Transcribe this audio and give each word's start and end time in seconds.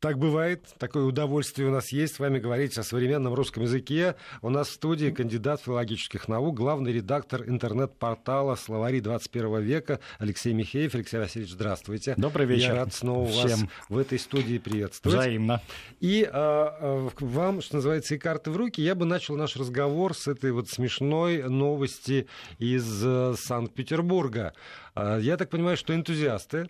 так 0.00 0.18
бывает, 0.18 0.66
такое 0.78 1.04
удовольствие 1.04 1.68
у 1.68 1.70
нас 1.70 1.92
есть 1.92 2.14
с 2.14 2.18
вами 2.18 2.38
говорить 2.38 2.76
о 2.78 2.82
современном 2.82 3.34
русском 3.34 3.64
языке. 3.64 4.16
У 4.40 4.48
нас 4.48 4.68
в 4.68 4.72
студии 4.72 5.10
кандидат 5.10 5.60
филологических 5.62 6.28
наук, 6.28 6.56
главный 6.56 6.92
редактор 6.92 7.42
интернет-портала 7.46 8.54
«Словари 8.54 9.00
21 9.00 9.60
века» 9.60 10.00
Алексей 10.18 10.52
Михеев. 10.52 10.94
Алексей 10.94 11.18
Васильевич, 11.18 11.52
здравствуйте. 11.52 12.14
Добрый 12.16 12.46
вечер. 12.46 12.68
Я 12.68 12.74
рад 12.76 12.94
снова 12.94 13.26
Всем. 13.26 13.42
вас 13.42 13.60
в 13.88 13.98
этой 13.98 14.18
студии 14.18 14.58
приветствовать. 14.58 15.18
Взаимно. 15.18 15.60
И 16.00 16.28
а, 16.30 17.08
вам, 17.18 17.60
что 17.60 17.76
называется, 17.76 18.14
и 18.14 18.18
карты 18.18 18.50
в 18.50 18.56
руки. 18.56 18.80
Я 18.80 18.94
бы 18.94 19.04
начал 19.04 19.36
наш 19.36 19.56
разговор 19.56 20.16
с 20.16 20.28
этой 20.28 20.52
вот 20.52 20.68
смешной 20.68 21.42
новости 21.42 22.26
из 22.58 23.04
э, 23.04 23.34
Санкт-Петербурга. 23.36 24.54
А, 24.94 25.18
я 25.18 25.36
так 25.36 25.50
понимаю, 25.50 25.76
что 25.76 25.94
энтузиасты 25.94 26.68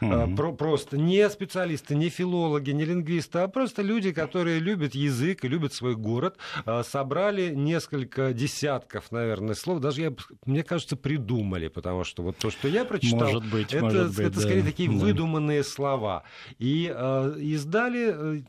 Mm-hmm. 0.00 0.36
Про, 0.36 0.52
просто 0.52 0.96
не 0.96 1.28
специалисты, 1.28 1.94
не 1.94 2.08
филологи, 2.08 2.70
не 2.70 2.84
лингвисты, 2.84 3.40
а 3.40 3.48
просто 3.48 3.82
люди, 3.82 4.12
которые 4.12 4.58
любят 4.58 4.94
язык 4.94 5.44
и 5.44 5.48
любят 5.48 5.74
свой 5.74 5.94
город, 5.94 6.36
а, 6.64 6.82
собрали 6.82 7.54
несколько 7.54 8.32
десятков, 8.32 9.12
наверное, 9.12 9.54
слов. 9.54 9.80
Даже, 9.80 10.02
я, 10.02 10.12
мне 10.46 10.62
кажется, 10.62 10.96
придумали, 10.96 11.68
потому 11.68 12.04
что 12.04 12.22
вот 12.22 12.36
то, 12.38 12.50
что 12.50 12.68
я 12.68 12.84
прочитал, 12.84 13.20
может 13.20 13.50
быть, 13.50 13.72
это, 13.74 13.84
может 13.84 14.08
быть, 14.08 14.18
это 14.18 14.36
да. 14.36 14.40
скорее 14.40 14.62
такие 14.62 14.88
да. 14.88 14.96
выдуманные 14.96 15.64
слова. 15.64 16.24
И 16.58 16.92
э, 16.94 17.34
издали 17.38 18.42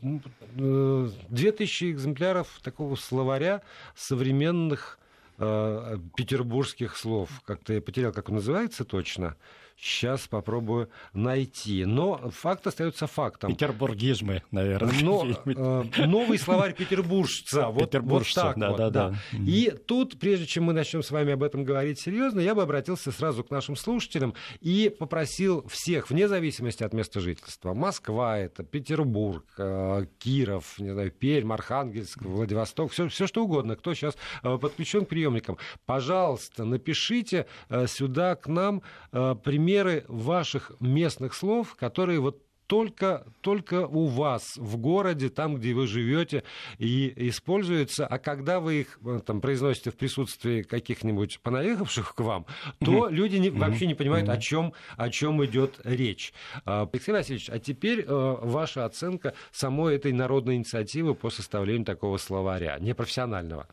э, 0.56 1.08
2000 1.28 1.92
экземпляров 1.92 2.60
такого 2.62 2.96
словаря 2.96 3.62
современных 3.94 4.98
э, 5.38 5.98
петербургских 6.16 6.96
слов. 6.96 7.28
Как-то 7.44 7.74
я 7.74 7.80
потерял, 7.80 8.12
как 8.12 8.28
он 8.28 8.36
называется 8.36 8.84
точно. 8.84 9.36
Сейчас 9.82 10.28
попробую 10.28 10.90
найти. 11.12 11.84
Но 11.84 12.30
факт 12.30 12.64
остается 12.68 13.08
фактом. 13.08 13.50
Петербургизмы, 13.50 14.44
наверное. 14.52 14.94
Но, 15.02 15.26
э, 15.44 16.06
новый 16.06 16.38
словарь 16.38 16.72
петербуржца. 16.72 17.66
Вот, 17.66 17.90
Петербуржца, 17.90 18.44
вот 18.44 18.48
так 18.50 18.58
да, 18.60 18.68
вот, 18.68 18.76
да, 18.76 18.90
да. 18.90 19.08
да. 19.10 19.16
И 19.44 19.72
тут, 19.72 20.20
прежде 20.20 20.46
чем 20.46 20.64
мы 20.64 20.72
начнем 20.72 21.02
с 21.02 21.10
вами 21.10 21.32
об 21.32 21.42
этом 21.42 21.64
говорить 21.64 21.98
серьезно, 21.98 22.38
я 22.38 22.54
бы 22.54 22.62
обратился 22.62 23.10
сразу 23.10 23.42
к 23.42 23.50
нашим 23.50 23.74
слушателям 23.74 24.34
и 24.60 24.88
попросил 24.96 25.66
всех, 25.66 26.10
вне 26.10 26.28
зависимости 26.28 26.84
от 26.84 26.92
места 26.92 27.18
жительства, 27.18 27.74
Москва 27.74 28.38
это, 28.38 28.62
Петербург, 28.62 29.44
э, 29.58 30.06
Киров, 30.20 30.78
не 30.78 30.92
знаю, 30.92 31.10
Пермь, 31.10 31.52
Архангельск, 31.52 32.22
Владивосток, 32.22 32.92
все, 32.92 33.08
все 33.08 33.26
что 33.26 33.42
угодно, 33.42 33.74
кто 33.74 33.94
сейчас 33.94 34.16
э, 34.44 34.58
подключен 34.58 35.06
к 35.06 35.08
приемникам, 35.08 35.58
пожалуйста, 35.86 36.64
напишите 36.64 37.46
э, 37.68 37.88
сюда 37.88 38.36
к 38.36 38.46
нам 38.46 38.82
э, 39.10 39.34
примеры 39.72 40.04
ваших 40.08 40.72
местных 40.80 41.34
слов, 41.34 41.76
которые 41.76 42.20
вот 42.20 42.42
только, 42.66 43.26
только 43.40 43.86
у 43.86 44.06
вас 44.06 44.56
в 44.56 44.76
городе, 44.76 45.28
там, 45.28 45.56
где 45.56 45.74
вы 45.74 45.86
живете, 45.86 46.42
и 46.78 47.12
используются. 47.28 48.06
А 48.06 48.18
когда 48.18 48.60
вы 48.60 48.82
их 48.82 48.98
там, 49.26 49.40
произносите 49.40 49.90
в 49.90 49.96
присутствии 49.96 50.62
каких-нибудь 50.62 51.40
понаехавших 51.40 52.14
к 52.14 52.20
вам, 52.20 52.46
то 52.80 53.08
mm-hmm. 53.08 53.12
люди 53.12 53.36
не, 53.36 53.50
вообще 53.50 53.86
не 53.86 53.94
понимают, 53.94 54.28
mm-hmm. 54.28 54.36
о, 54.36 54.40
чем, 54.40 54.72
о 54.96 55.10
чем 55.10 55.44
идет 55.44 55.80
речь. 55.84 56.32
Алексей 56.64 57.12
Васильевич, 57.12 57.50
а 57.50 57.58
теперь 57.58 58.04
ваша 58.06 58.84
оценка 58.84 59.34
самой 59.52 59.96
этой 59.96 60.12
народной 60.12 60.56
инициативы 60.56 61.14
по 61.14 61.30
составлению 61.30 61.84
такого 61.84 62.18
словаря, 62.18 62.78
непрофессионального. 62.78 63.68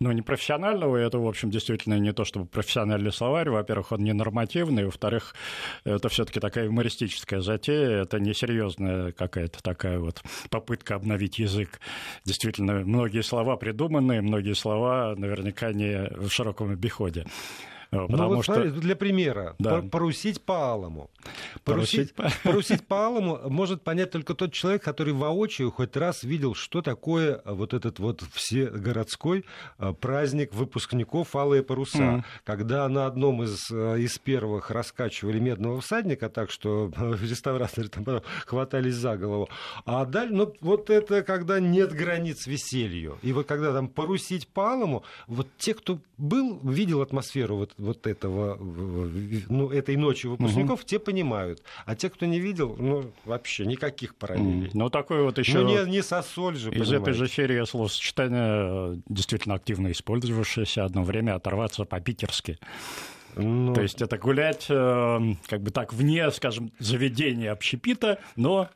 Ну, 0.00 0.12
не 0.12 0.22
профессионального, 0.22 0.96
это, 0.96 1.18
в 1.18 1.26
общем, 1.26 1.50
действительно 1.50 1.98
не 1.98 2.12
то 2.12 2.24
чтобы 2.24 2.46
профессиональный 2.46 3.12
словарь. 3.12 3.50
Во-первых, 3.50 3.92
он 3.92 4.04
не 4.04 4.12
нормативный, 4.12 4.84
во-вторых, 4.84 5.34
это 5.84 6.08
все 6.08 6.24
таки 6.24 6.38
такая 6.38 6.66
юмористическая 6.66 7.40
затея, 7.40 8.02
это 8.02 8.20
несерьезная 8.20 9.10
какая-то 9.10 9.60
такая 9.60 9.98
вот 9.98 10.22
попытка 10.50 10.94
обновить 10.94 11.40
язык. 11.40 11.80
Действительно, 12.24 12.74
многие 12.84 13.22
слова 13.22 13.56
придуманные, 13.56 14.20
многие 14.20 14.54
слова 14.54 15.14
наверняка 15.16 15.72
не 15.72 16.08
в 16.16 16.30
широком 16.30 16.70
обиходе. 16.70 17.24
Потому 17.90 18.16
ну, 18.16 18.36
вот, 18.36 18.42
что... 18.44 18.70
для 18.70 18.96
примера, 18.96 19.56
да. 19.58 19.80
порусить 19.80 20.42
по 20.42 20.72
алому. 20.72 21.10
Порусить, 21.64 22.14
порусить, 22.14 22.42
порусить 22.42 22.86
по 22.86 23.06
алому 23.06 23.40
может 23.48 23.82
понять 23.82 24.10
только 24.10 24.34
тот 24.34 24.52
человек, 24.52 24.82
который 24.82 25.12
воочию 25.12 25.70
хоть 25.70 25.96
раз 25.96 26.22
видел, 26.22 26.54
что 26.54 26.82
такое 26.82 27.40
вот 27.44 27.72
этот 27.72 27.98
вот 27.98 28.22
всегородской 28.32 29.44
праздник 30.00 30.54
выпускников 30.54 31.34
«Алые 31.34 31.62
паруса», 31.62 31.98
mm. 31.98 32.24
когда 32.44 32.88
на 32.88 33.06
одном 33.06 33.42
из, 33.42 33.70
из 33.70 34.18
первых 34.18 34.70
раскачивали 34.70 35.38
медного 35.38 35.80
всадника, 35.80 36.28
так 36.28 36.50
что 36.50 36.90
реставраторы 36.96 37.88
там 37.88 38.22
хватались 38.44 38.94
за 38.94 39.16
голову. 39.16 39.48
А 39.84 40.04
дальше, 40.04 40.34
ну, 40.34 40.54
вот 40.60 40.90
это 40.90 41.22
когда 41.22 41.60
нет 41.60 41.92
границ 41.92 42.46
веселью. 42.46 43.18
И 43.22 43.32
вот 43.32 43.46
когда 43.46 43.72
там 43.72 43.88
порусить 43.88 44.48
по 44.48 44.72
алому, 44.72 45.04
вот 45.26 45.48
те, 45.58 45.74
кто 45.74 46.00
был, 46.16 46.58
видел 46.62 47.00
атмосферу 47.00 47.56
вот 47.56 47.74
вот 47.78 48.06
этого, 48.06 48.56
ну, 48.56 49.70
этой 49.70 49.96
ночи 49.96 50.26
выпускников, 50.26 50.80
угу. 50.80 50.86
те 50.86 50.98
понимают. 50.98 51.62
А 51.86 51.94
те, 51.94 52.10
кто 52.10 52.26
не 52.26 52.40
видел, 52.40 52.76
ну, 52.78 53.10
вообще 53.24 53.64
никаких 53.64 54.16
параллелей. 54.16 54.70
Ну, 54.74 54.90
такой 54.90 55.22
вот 55.22 55.38
еще... 55.38 55.60
Ну, 55.60 55.68
не, 55.68 55.90
не 55.90 56.02
сосоль 56.02 56.56
же, 56.56 56.70
Из 56.70 56.72
понимаете. 56.72 56.96
этой 56.96 57.12
же 57.14 57.28
серии 57.28 57.64
словосочетания, 57.64 59.00
действительно 59.08 59.54
активно 59.54 59.92
использовавшееся 59.92 60.84
одно 60.84 61.04
время, 61.04 61.36
оторваться 61.36 61.84
по-питерски. 61.84 62.58
Ну... 63.38 63.74
То 63.74 63.82
есть 63.82 64.02
это 64.02 64.18
гулять 64.18 64.66
э, 64.68 65.20
как 65.46 65.62
бы 65.62 65.70
так 65.70 65.92
вне, 65.92 66.30
скажем, 66.30 66.72
заведения 66.78 67.52
общепита, 67.52 68.18
но 68.36 68.68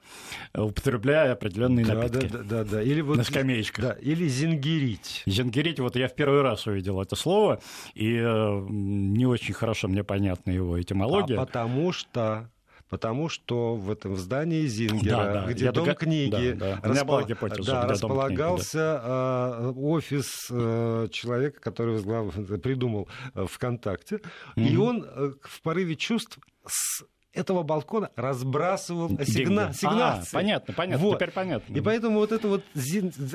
употребляя 0.55 1.33
определенные 1.33 1.85
да, 1.85 1.95
напитки. 1.95 2.27
Да, 2.27 2.43
да, 2.43 2.65
да. 2.65 2.83
Или 2.83 3.01
вот, 3.01 3.17
на 3.17 3.25
скамеечках. 3.25 3.85
Да, 3.85 3.93
или 3.93 4.27
зингерить. 4.29 5.23
Зингерить, 5.27 5.81
вот 5.81 5.97
я 5.97 6.09
в 6.09 6.15
первый 6.15 6.43
раз 6.43 6.67
увидел 6.67 7.01
это 7.01 7.17
слово, 7.17 7.61
и 7.95 8.17
э, 8.17 8.67
не 8.69 9.27
очень 9.27 9.55
хорошо 9.55 9.89
мне 9.89 10.05
понятна 10.05 10.51
его 10.51 10.81
этимология. 10.81 11.39
А 11.39 11.45
потому 11.45 11.93
что 11.93 12.49
потому 12.93 13.31
что 13.31 13.75
в 13.75 13.91
этом 13.91 14.19
здании 14.19 14.67
Зингера, 14.67 15.17
да, 15.17 15.33
да. 15.33 15.47
где 15.47 15.65
Я 15.65 15.73
дом 15.73 15.87
только... 15.87 16.05
книги, 16.05 16.53
да, 16.53 16.79
да. 16.83 16.89
Распол... 16.91 17.25
гипотеза, 17.25 17.73
да, 17.73 17.87
располагался 17.87 19.01
книги, 19.01 19.75
да. 19.75 19.81
офис 19.81 20.49
э, 20.51 21.09
человека, 21.11 21.59
который 21.63 21.95
возглав... 21.95 22.35
придумал 22.61 23.09
э, 23.35 23.47
ВКонтакте, 23.49 24.17
mm-hmm. 24.17 24.69
и 24.69 24.77
он 24.77 25.07
э, 25.09 25.33
в 25.41 25.63
порыве 25.63 25.97
чувств 25.97 26.39
с 26.67 27.03
этого 27.35 27.63
балкона 27.63 28.11
разбрасывал 28.15 29.09
сигна... 29.25 29.73
сигнации. 29.73 30.37
А, 30.37 30.39
понятно, 30.39 30.75
понятно, 30.75 31.05
вот. 31.05 31.17
теперь 31.17 31.31
понятно. 31.31 31.75
И 31.75 31.81
поэтому 31.81 32.19
вот 32.19 32.31
это 32.31 32.47
вот 32.49 32.63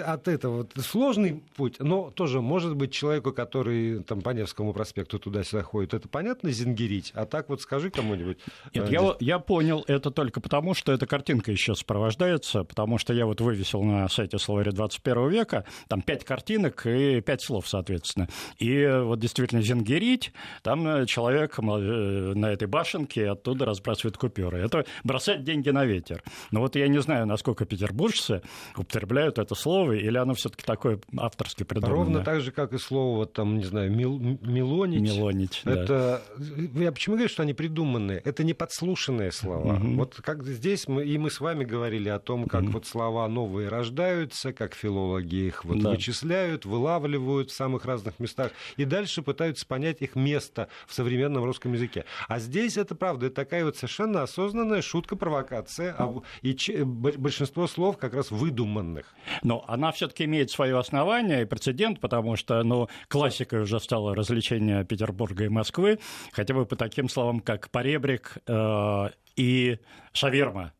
от 0.05 0.27
этого 0.27 0.57
вот 0.57 0.73
сложный 0.85 1.41
путь, 1.55 1.79
но 1.79 2.11
тоже 2.11 2.41
может 2.41 2.75
быть 2.75 2.91
человеку, 2.91 3.33
который 3.33 4.03
там 4.03 4.21
по 4.21 4.29
Невскому 4.29 4.73
проспекту 4.73 5.17
туда-сюда 5.17 5.63
ходит, 5.63 5.95
это 5.95 6.07
понятно 6.07 6.51
зингерить, 6.51 7.11
а 7.15 7.25
так 7.25 7.49
вот 7.49 7.61
скажи 7.61 7.89
кому-нибудь. 7.89 8.37
Нет, 8.73 8.89
я, 8.89 9.15
я 9.19 9.39
понял 9.39 9.83
это 9.87 10.11
только 10.11 10.41
потому, 10.41 10.73
что 10.73 10.91
эта 10.91 11.07
картинка 11.07 11.51
еще 11.51 11.73
сопровождается, 11.73 12.63
потому 12.63 12.99
что 12.99 13.13
я 13.13 13.25
вот 13.25 13.41
вывесил 13.41 13.81
на 13.81 14.07
сайте 14.09 14.37
словаря 14.37 14.71
21 14.71 15.29
века, 15.29 15.65
там 15.87 16.01
пять 16.01 16.23
картинок 16.23 16.85
и 16.85 17.21
пять 17.21 17.41
слов, 17.41 17.67
соответственно. 17.67 18.27
И 18.59 18.87
вот 19.03 19.19
действительно 19.19 19.61
зингерить, 19.61 20.31
там 20.61 21.05
человек 21.07 21.57
на 21.57 22.51
этой 22.51 22.67
башенке 22.67 23.29
оттуда 23.29 23.65
разбрасывает 23.65 23.86
разбрасывают 23.87 24.17
купюры. 24.17 24.59
Это 24.59 24.85
бросать 25.03 25.43
деньги 25.43 25.69
на 25.69 25.85
ветер. 25.85 26.23
Но 26.51 26.61
вот 26.61 26.75
я 26.75 26.87
не 26.87 26.99
знаю, 26.99 27.25
насколько 27.25 27.65
петербуржцы 27.65 28.41
употребляют 28.75 29.39
это 29.39 29.55
слово, 29.55 29.93
или 29.93 30.17
оно 30.17 30.33
все 30.33 30.49
таки 30.49 30.63
такое 30.63 30.99
авторски 31.17 31.63
придуманное. 31.63 31.97
Ровно 31.97 32.23
так 32.23 32.41
же, 32.41 32.51
как 32.51 32.73
и 32.73 32.77
слово, 32.77 33.25
там, 33.25 33.57
не 33.57 33.63
знаю, 33.63 33.91
мил, 33.91 34.19
милонить. 34.19 35.01
Милонить, 35.01 35.61
это... 35.65 36.21
да. 36.37 36.81
Я 36.81 36.91
почему 36.91 37.15
говорю, 37.15 37.29
что 37.29 37.43
они 37.43 37.53
придуманные? 37.53 38.21
Это 38.25 38.43
не 38.43 38.53
подслушанные 38.53 39.31
слова. 39.31 39.75
Угу. 39.75 39.87
Вот 39.95 40.15
как 40.21 40.43
здесь 40.43 40.87
мы, 40.87 41.05
и 41.05 41.17
мы 41.17 41.31
с 41.31 41.39
вами 41.39 41.63
говорили 41.63 42.09
о 42.09 42.19
том, 42.19 42.45
как 42.45 42.63
угу. 42.63 42.71
вот 42.71 42.87
слова 42.87 43.27
новые 43.27 43.69
рождаются, 43.69 44.53
как 44.53 44.75
филологи 44.75 45.47
их 45.47 45.65
вот 45.65 45.79
да. 45.79 45.91
вычисляют, 45.91 46.65
вылавливают 46.65 47.51
в 47.51 47.55
самых 47.55 47.85
разных 47.85 48.19
местах, 48.19 48.51
и 48.75 48.85
дальше 48.85 49.21
пытаются 49.21 49.65
понять 49.65 50.01
их 50.01 50.15
место 50.15 50.67
в 50.85 50.93
современном 50.93 51.43
русском 51.43 51.73
языке. 51.73 52.05
А 52.27 52.39
здесь 52.39 52.77
это 52.77 52.95
правда, 52.95 53.27
это 53.27 53.35
такая 53.35 53.65
вот 53.65 53.76
совершенно 53.77 54.23
осознанная 54.23 54.81
шутка, 54.81 55.15
провокация, 55.15 55.95
а, 55.97 56.13
и 56.41 56.83
большинство 56.83 57.67
слов 57.67 57.97
как 57.97 58.13
раз 58.13 58.31
выдуманных. 58.31 59.13
Но 59.43 59.63
она 59.67 59.91
все-таки 59.91 60.25
имеет 60.25 60.51
свое 60.51 60.77
основание 60.77 61.43
и 61.43 61.45
прецедент, 61.45 61.99
потому 61.99 62.35
что 62.35 62.63
ну, 62.63 62.89
классикой 63.07 63.61
уже 63.61 63.79
стало 63.79 64.15
развлечение 64.15 64.83
Петербурга 64.85 65.45
и 65.45 65.49
Москвы, 65.49 65.99
хотя 66.31 66.53
бы 66.53 66.65
по 66.65 66.75
таким 66.75 67.09
словам, 67.09 67.39
как 67.39 67.69
поребрик 67.69 68.37
э, 68.47 69.09
и 69.35 69.79
шаверма 70.13 70.73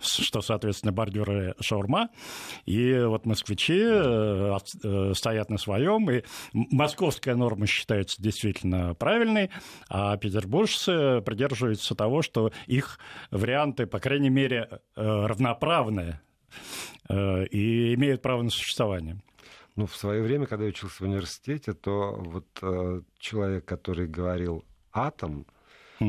что, 0.00 0.40
соответственно, 0.40 0.92
бордюры 0.92 1.54
шаурма. 1.60 2.10
И 2.66 3.00
вот 3.00 3.26
москвичи 3.26 3.80
э, 3.80 4.56
э, 4.84 5.12
стоят 5.14 5.50
на 5.50 5.58
своем, 5.58 6.10
и 6.10 6.22
московская 6.52 7.34
норма 7.34 7.66
считается 7.66 8.22
действительно 8.22 8.94
правильной, 8.94 9.50
а 9.88 10.16
петербуржцы 10.16 11.20
придерживаются 11.22 11.94
того, 11.94 12.22
что 12.22 12.52
их 12.66 12.98
варианты, 13.30 13.86
по 13.86 13.98
крайней 13.98 14.30
мере, 14.30 14.68
э, 14.70 14.80
равноправные 15.02 16.20
и 17.08 17.94
имеют 17.94 18.22
право 18.22 18.42
на 18.42 18.50
существование. 18.50 19.20
Ну, 19.74 19.86
в 19.86 19.96
свое 19.96 20.22
время, 20.22 20.46
когда 20.46 20.64
я 20.64 20.70
учился 20.70 21.02
в 21.02 21.06
университете, 21.06 21.72
то 21.72 22.14
вот 22.16 22.46
человек, 23.18 23.64
который 23.64 24.06
говорил 24.06 24.64
атом, 24.92 25.46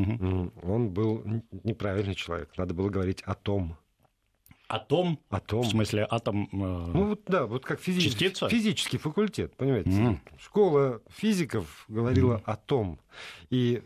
Угу. 0.01 0.53
Он 0.63 0.89
был 0.89 1.23
неправильный 1.63 2.15
человек. 2.15 2.49
Надо 2.57 2.73
было 2.73 2.89
говорить 2.89 3.21
о 3.23 3.35
том. 3.35 3.77
Атом? 4.67 5.19
Атом. 5.29 5.61
В 5.61 5.67
смысле, 5.67 6.07
атом... 6.09 6.49
Э... 6.51 6.91
Ну, 6.93 7.09
вот, 7.09 7.21
да, 7.27 7.45
вот 7.45 7.63
как 7.63 7.79
физи... 7.79 8.01
Частица? 8.01 8.49
физический 8.49 8.97
факультет, 8.97 9.55
понимаете? 9.55 9.91
Mm. 9.91 10.17
Школа 10.39 11.01
физиков 11.09 11.85
говорила 11.87 12.37
mm. 12.37 12.41
о 12.45 12.55
том. 12.55 12.99
И 13.51 13.83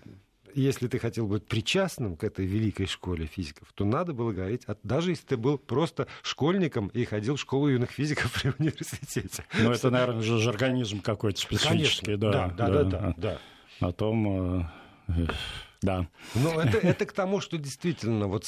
если 0.54 0.88
ты 0.88 0.98
хотел 0.98 1.28
быть 1.28 1.46
причастным 1.46 2.16
к 2.16 2.24
этой 2.24 2.46
великой 2.46 2.86
школе 2.86 3.26
физиков, 3.26 3.68
то 3.74 3.86
надо 3.86 4.14
было 4.14 4.32
говорить, 4.32 4.64
даже 4.84 5.12
если 5.12 5.26
ты 5.26 5.38
был 5.38 5.58
просто 5.58 6.08
школьником 6.24 6.88
и 6.88 7.04
ходил 7.06 7.36
в 7.36 7.40
школу 7.40 7.68
юных 7.68 7.92
физиков 7.92 8.32
при 8.42 8.54
университете. 8.58 9.46
Ну, 9.60 9.72
это, 9.72 9.90
наверное, 9.90 10.22
же 10.22 10.50
организм 10.50 11.02
какой-то 11.02 11.40
специфический. 11.40 12.06
Конечно. 12.06 12.18
Да, 12.18 12.48
да, 12.48 12.68
да, 12.68 12.68
да, 12.68 12.84
да, 12.84 13.14
да. 13.18 13.88
О 13.88 13.92
том... 13.92 14.62
Э, 15.10 15.28
да. 15.82 16.08
Ну, 16.36 16.60
это, 16.60 16.78
это 16.78 17.06
к 17.06 17.12
тому, 17.12 17.40
что 17.40 17.58
действительно 17.58 18.28
вот 18.28 18.46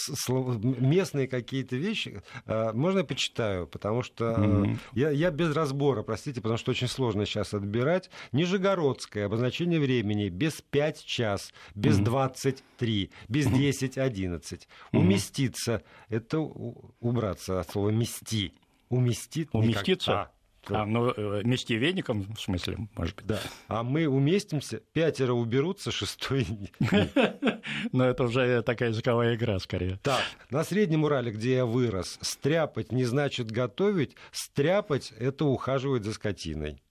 местные 0.64 1.28
какие-то 1.28 1.76
вещи, 1.76 2.22
э, 2.46 2.72
можно 2.74 3.00
я 3.00 3.04
почитаю, 3.04 3.68
потому 3.68 4.04
что 4.04 4.26
mm-hmm. 4.26 4.78
я, 4.94 5.10
я 5.12 5.32
без 5.32 5.54
разбора, 5.56 6.04
простите, 6.04 6.42
потому 6.42 6.58
что 6.58 6.72
очень 6.72 6.88
сложно 6.88 7.26
сейчас 7.26 7.54
отбирать. 7.54 8.10
Нижегородское 8.32 9.26
обозначение 9.26 9.80
времени 9.80 10.30
без 10.30 10.62
5 10.62 11.06
час, 11.06 11.54
без 11.76 12.00
mm-hmm. 12.00 12.04
23, 12.04 13.12
без 13.28 13.48
10, 13.48 13.98
11. 13.98 14.62
Mm-hmm. 14.62 15.00
Уместиться, 15.00 15.84
это 16.10 16.40
убраться 16.40 17.60
от 17.60 17.70
слова 17.70 17.90
мести. 17.90 18.54
Уместит. 18.90 19.50
Уместиться? 19.54 20.12
Никак... 20.12 20.28
А, 20.28 20.39
ну, 20.68 21.14
э, 21.16 21.42
мести 21.44 21.74
веником, 21.74 22.24
в 22.34 22.40
смысле, 22.40 22.88
может 22.96 23.16
быть. 23.16 23.26
Да. 23.26 23.40
А 23.68 23.84
мы 23.84 24.08
уместимся, 24.08 24.82
пятеро 24.94 25.34
уберутся, 25.34 25.92
шестой... 25.92 26.46
Но 27.92 28.06
это 28.06 28.24
уже 28.24 28.62
такая 28.64 28.90
языковая 28.90 29.36
игра, 29.36 29.60
скорее. 29.60 30.00
Так, 30.04 30.24
на 30.50 30.64
Среднем 30.64 31.04
Урале, 31.04 31.32
где 31.32 31.56
я 31.56 31.66
вырос, 31.66 32.18
стряпать 32.22 32.92
не 32.92 33.06
значит 33.06 33.52
готовить, 33.52 34.16
стряпать— 34.32 35.14
это 35.20 35.46
ухаживать 35.46 36.04
за 36.04 36.14
скотиной. 36.14 36.82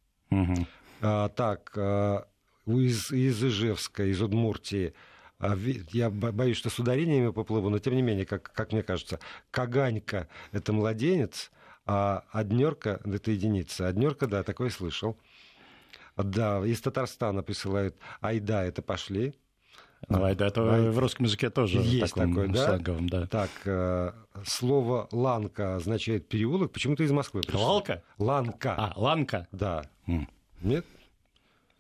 А, 1.00 1.28
так, 1.28 1.72
а, 1.76 2.26
из, 2.66 3.10
из 3.12 3.42
Ижевска, 3.42 4.04
из 4.04 4.20
Удмуртии, 4.20 4.94
а, 5.38 5.56
я 5.92 6.10
боюсь, 6.10 6.56
что 6.56 6.70
с 6.70 6.78
ударениями 6.78 7.30
поплыву, 7.30 7.70
но 7.70 7.78
тем 7.78 7.94
не 7.94 8.02
менее, 8.02 8.26
как, 8.26 8.52
как 8.52 8.72
мне 8.72 8.82
кажется, 8.82 9.20
Каганька— 9.50 10.28
это 10.52 10.72
младенец, 10.72 11.50
а 11.88 12.24
однерка— 12.32 13.00
это 13.04 13.30
единица. 13.30 13.88
Однерка, 13.88 14.26
да, 14.26 14.42
такое 14.42 14.68
слышал. 14.68 15.16
Да, 16.16 16.64
из 16.66 16.80
Татарстана 16.82 17.42
присылают 17.42 17.96
«Айда, 18.20 18.62
это 18.62 18.82
пошли». 18.82 19.34
Ну, 20.08 20.22
айда, 20.22 20.46
это 20.48 20.62
Ай... 20.70 20.90
в 20.90 20.98
русском 20.98 21.24
языке 21.24 21.50
тоже 21.50 21.78
Есть 21.78 22.14
таком 22.14 22.34
такой, 22.34 22.48
да? 22.48 22.66
сленговом, 22.66 23.08
да. 23.08 23.26
Так, 23.26 23.50
э, 23.64 24.12
слово 24.44 25.08
«ланка» 25.10 25.76
означает 25.76 26.28
переулок. 26.28 26.72
Почему-то 26.72 27.02
из 27.04 27.10
Москвы 27.10 27.40
пришло. 27.40 27.72
Лалка? 27.72 28.02
Ланка. 28.18 28.74
А, 28.76 28.92
ланка? 28.94 29.48
Да. 29.50 29.84
Mm. 30.06 30.26
Нет? 30.60 30.86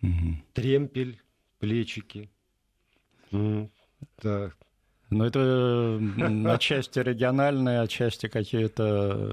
Mm-hmm. 0.02 0.34
Тремпель, 0.54 1.22
плечики. 1.58 2.30
Mm. 3.30 3.68
Так. 4.20 4.56
Ну, 5.10 5.24
это 5.24 6.00
отчасти 6.52 6.98
региональные, 6.98 7.80
отчасти 7.80 8.28
какие-то 8.28 9.30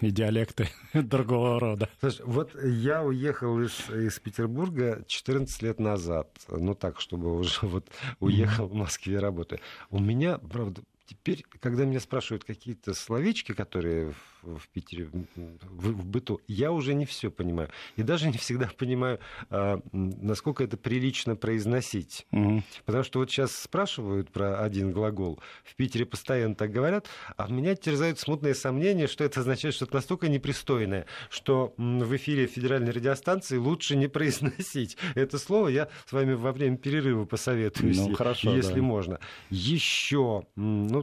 диалекты 0.00 0.68
другого 0.94 1.58
рода. 1.58 1.88
Слушай, 2.00 2.22
вот 2.26 2.50
я 2.62 3.02
уехал 3.02 3.60
из, 3.60 3.90
из 3.90 4.18
Петербурга 4.20 5.02
14 5.08 5.62
лет 5.62 5.80
назад. 5.80 6.28
Ну, 6.48 6.74
так, 6.74 7.00
чтобы 7.00 7.36
уже 7.36 7.58
вот 7.62 7.88
уехал 8.20 8.66
в 8.66 8.74
Москве 8.74 9.18
работать. 9.18 9.60
У 9.90 9.98
меня, 9.98 10.38
правда, 10.38 10.82
Теперь, 11.06 11.44
когда 11.60 11.84
меня 11.84 12.00
спрашивают 12.00 12.42
какие-то 12.42 12.92
словечки, 12.92 13.52
которые 13.52 14.12
в, 14.42 14.58
в 14.58 14.68
Питере 14.70 15.04
в, 15.06 15.26
в 15.66 16.04
быту, 16.04 16.40
я 16.48 16.72
уже 16.72 16.94
не 16.94 17.06
все 17.06 17.30
понимаю. 17.30 17.70
И 17.94 18.02
даже 18.02 18.28
не 18.28 18.38
всегда 18.38 18.68
понимаю, 18.76 19.20
а, 19.48 19.80
насколько 19.92 20.64
это 20.64 20.76
прилично 20.76 21.36
произносить. 21.36 22.26
Угу. 22.32 22.62
Потому 22.84 23.04
что 23.04 23.20
вот 23.20 23.30
сейчас 23.30 23.54
спрашивают 23.54 24.30
про 24.32 24.60
один 24.60 24.90
глагол. 24.90 25.40
В 25.64 25.76
Питере 25.76 26.06
постоянно 26.06 26.56
так 26.56 26.72
говорят, 26.72 27.06
а 27.36 27.48
меня 27.48 27.76
терзают 27.76 28.18
смутные 28.18 28.56
сомнения, 28.56 29.06
что 29.06 29.22
это 29.22 29.40
означает 29.40 29.74
что-то 29.74 29.94
настолько 29.94 30.28
непристойное, 30.28 31.06
что 31.30 31.72
в 31.76 32.16
эфире 32.16 32.46
федеральной 32.46 32.90
радиостанции 32.90 33.58
лучше 33.58 33.94
не 33.94 34.08
произносить 34.08 34.96
это 35.14 35.38
слово. 35.38 35.68
Я 35.68 35.88
с 36.06 36.12
вами 36.12 36.34
во 36.34 36.52
время 36.52 36.76
перерыва 36.76 37.26
посоветуюсь, 37.26 37.98
ну, 37.98 38.14
хорошо, 38.14 38.54
если 38.56 38.80
да. 38.80 38.82
можно. 38.82 39.20
Еще 39.50 40.46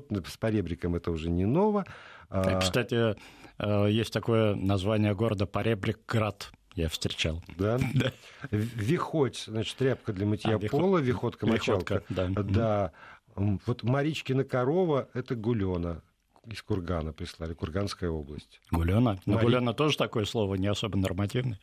ну, 0.10 0.24
с 0.26 0.38
поребриком 0.38 0.96
это 0.96 1.12
уже 1.12 1.30
не 1.30 1.46
ново. 1.46 1.86
А, 2.30 2.60
кстати, 2.60 3.16
э, 3.60 3.88
есть 3.90 4.14
такое 4.14 4.56
название 4.56 5.14
города 5.14 5.46
Поребрикград. 5.46 6.52
Я 6.76 6.90
встречал. 6.90 7.44
Да? 7.58 7.80
да. 7.94 8.12
Виходь, 8.52 9.44
значит, 9.48 9.78
тряпка 9.78 10.14
для 10.14 10.26
мытья 10.26 10.56
а, 10.56 10.60
пола, 10.60 10.98
виходка, 10.98 11.46
мочалка. 11.46 12.04
Да. 12.10 12.28
да. 12.30 12.92
Вот 13.36 13.84
Маричкина 13.84 14.44
корова— 14.44 15.10
это 15.14 15.36
гулена 15.36 16.02
из 16.48 16.62
Кургана 16.62 17.14
прислали, 17.14 17.54
Курганская 17.54 18.10
область. 18.10 18.60
Гулена? 18.72 19.20
Но 19.26 19.36
Мари... 19.36 19.46
Гулена 19.46 19.74
тоже 19.74 19.98
такое 19.98 20.26
слово, 20.26 20.56
не 20.56 20.68
особо 20.68 20.98
нормативное. 20.98 21.60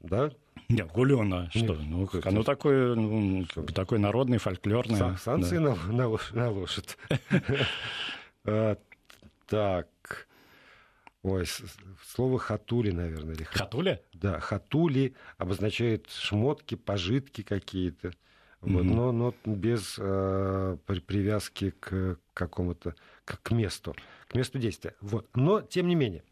Да? 0.00 0.30
Нет, 0.68 0.90
гулена, 0.90 1.48
что? 1.50 1.60
Нет, 1.60 1.78
ну, 1.86 2.06
как 2.06 2.26
оно 2.26 2.42
такое, 2.42 2.94
ну, 2.94 3.46
такой 3.74 3.98
народный, 3.98 4.38
фольклорный. 4.38 4.96
Сан- 4.96 5.18
санкции 5.18 5.58
да. 5.58 5.76
наложат. 6.32 6.98
А, 8.48 8.76
так. 9.48 9.88
Ой, 11.24 11.44
слово 12.06 12.38
хатули, 12.38 12.92
наверное. 12.92 13.34
Хатули? 13.44 14.00
Да, 14.12 14.38
хатули 14.38 15.14
обозначает 15.36 16.08
шмотки, 16.10 16.76
пожитки 16.76 17.42
какие-то. 17.42 18.12
Вот, 18.60 18.84
но, 18.84 19.10
но 19.12 19.34
без 19.44 19.96
э, 19.98 20.76
привязки 21.06 21.70
к 21.80 22.18
какому-то, 22.34 22.94
к, 23.24 23.40
к 23.42 23.50
месту, 23.50 23.96
к 24.28 24.34
месту 24.34 24.58
действия. 24.58 24.94
Вот. 25.00 25.28
Но, 25.34 25.60
тем 25.60 25.88
не 25.88 25.96
менее, 25.96 26.22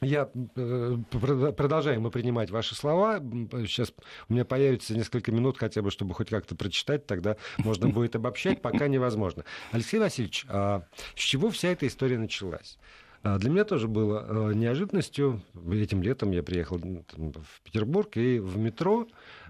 я 0.00 0.28
э, 0.34 0.96
продолжаем 1.10 2.02
мы 2.02 2.10
принимать 2.10 2.50
ваши 2.50 2.74
слова. 2.74 3.18
Сейчас 3.66 3.92
у 4.28 4.32
меня 4.32 4.44
появится 4.44 4.94
несколько 4.94 5.32
минут 5.32 5.58
хотя 5.58 5.82
бы, 5.82 5.90
чтобы 5.90 6.14
хоть 6.14 6.28
как-то 6.28 6.54
прочитать, 6.54 7.06
тогда 7.06 7.36
можно 7.58 7.88
будет 7.88 8.14
обобщать, 8.16 8.60
пока 8.60 8.88
невозможно. 8.88 9.44
Алексей 9.72 9.98
Васильевич, 9.98 10.44
а 10.48 10.86
с 11.14 11.20
чего 11.20 11.50
вся 11.50 11.68
эта 11.68 11.86
история 11.86 12.18
началась? 12.18 12.78
А, 13.22 13.38
для 13.38 13.50
меня 13.50 13.64
тоже 13.64 13.88
было 13.88 14.24
э, 14.28 14.52
неожиданностью. 14.54 15.42
Этим 15.72 16.02
летом 16.02 16.30
я 16.30 16.42
приехал 16.42 16.78
в 16.78 17.62
Петербург 17.64 18.16
и 18.16 18.38
в 18.38 18.56
метро 18.58 19.06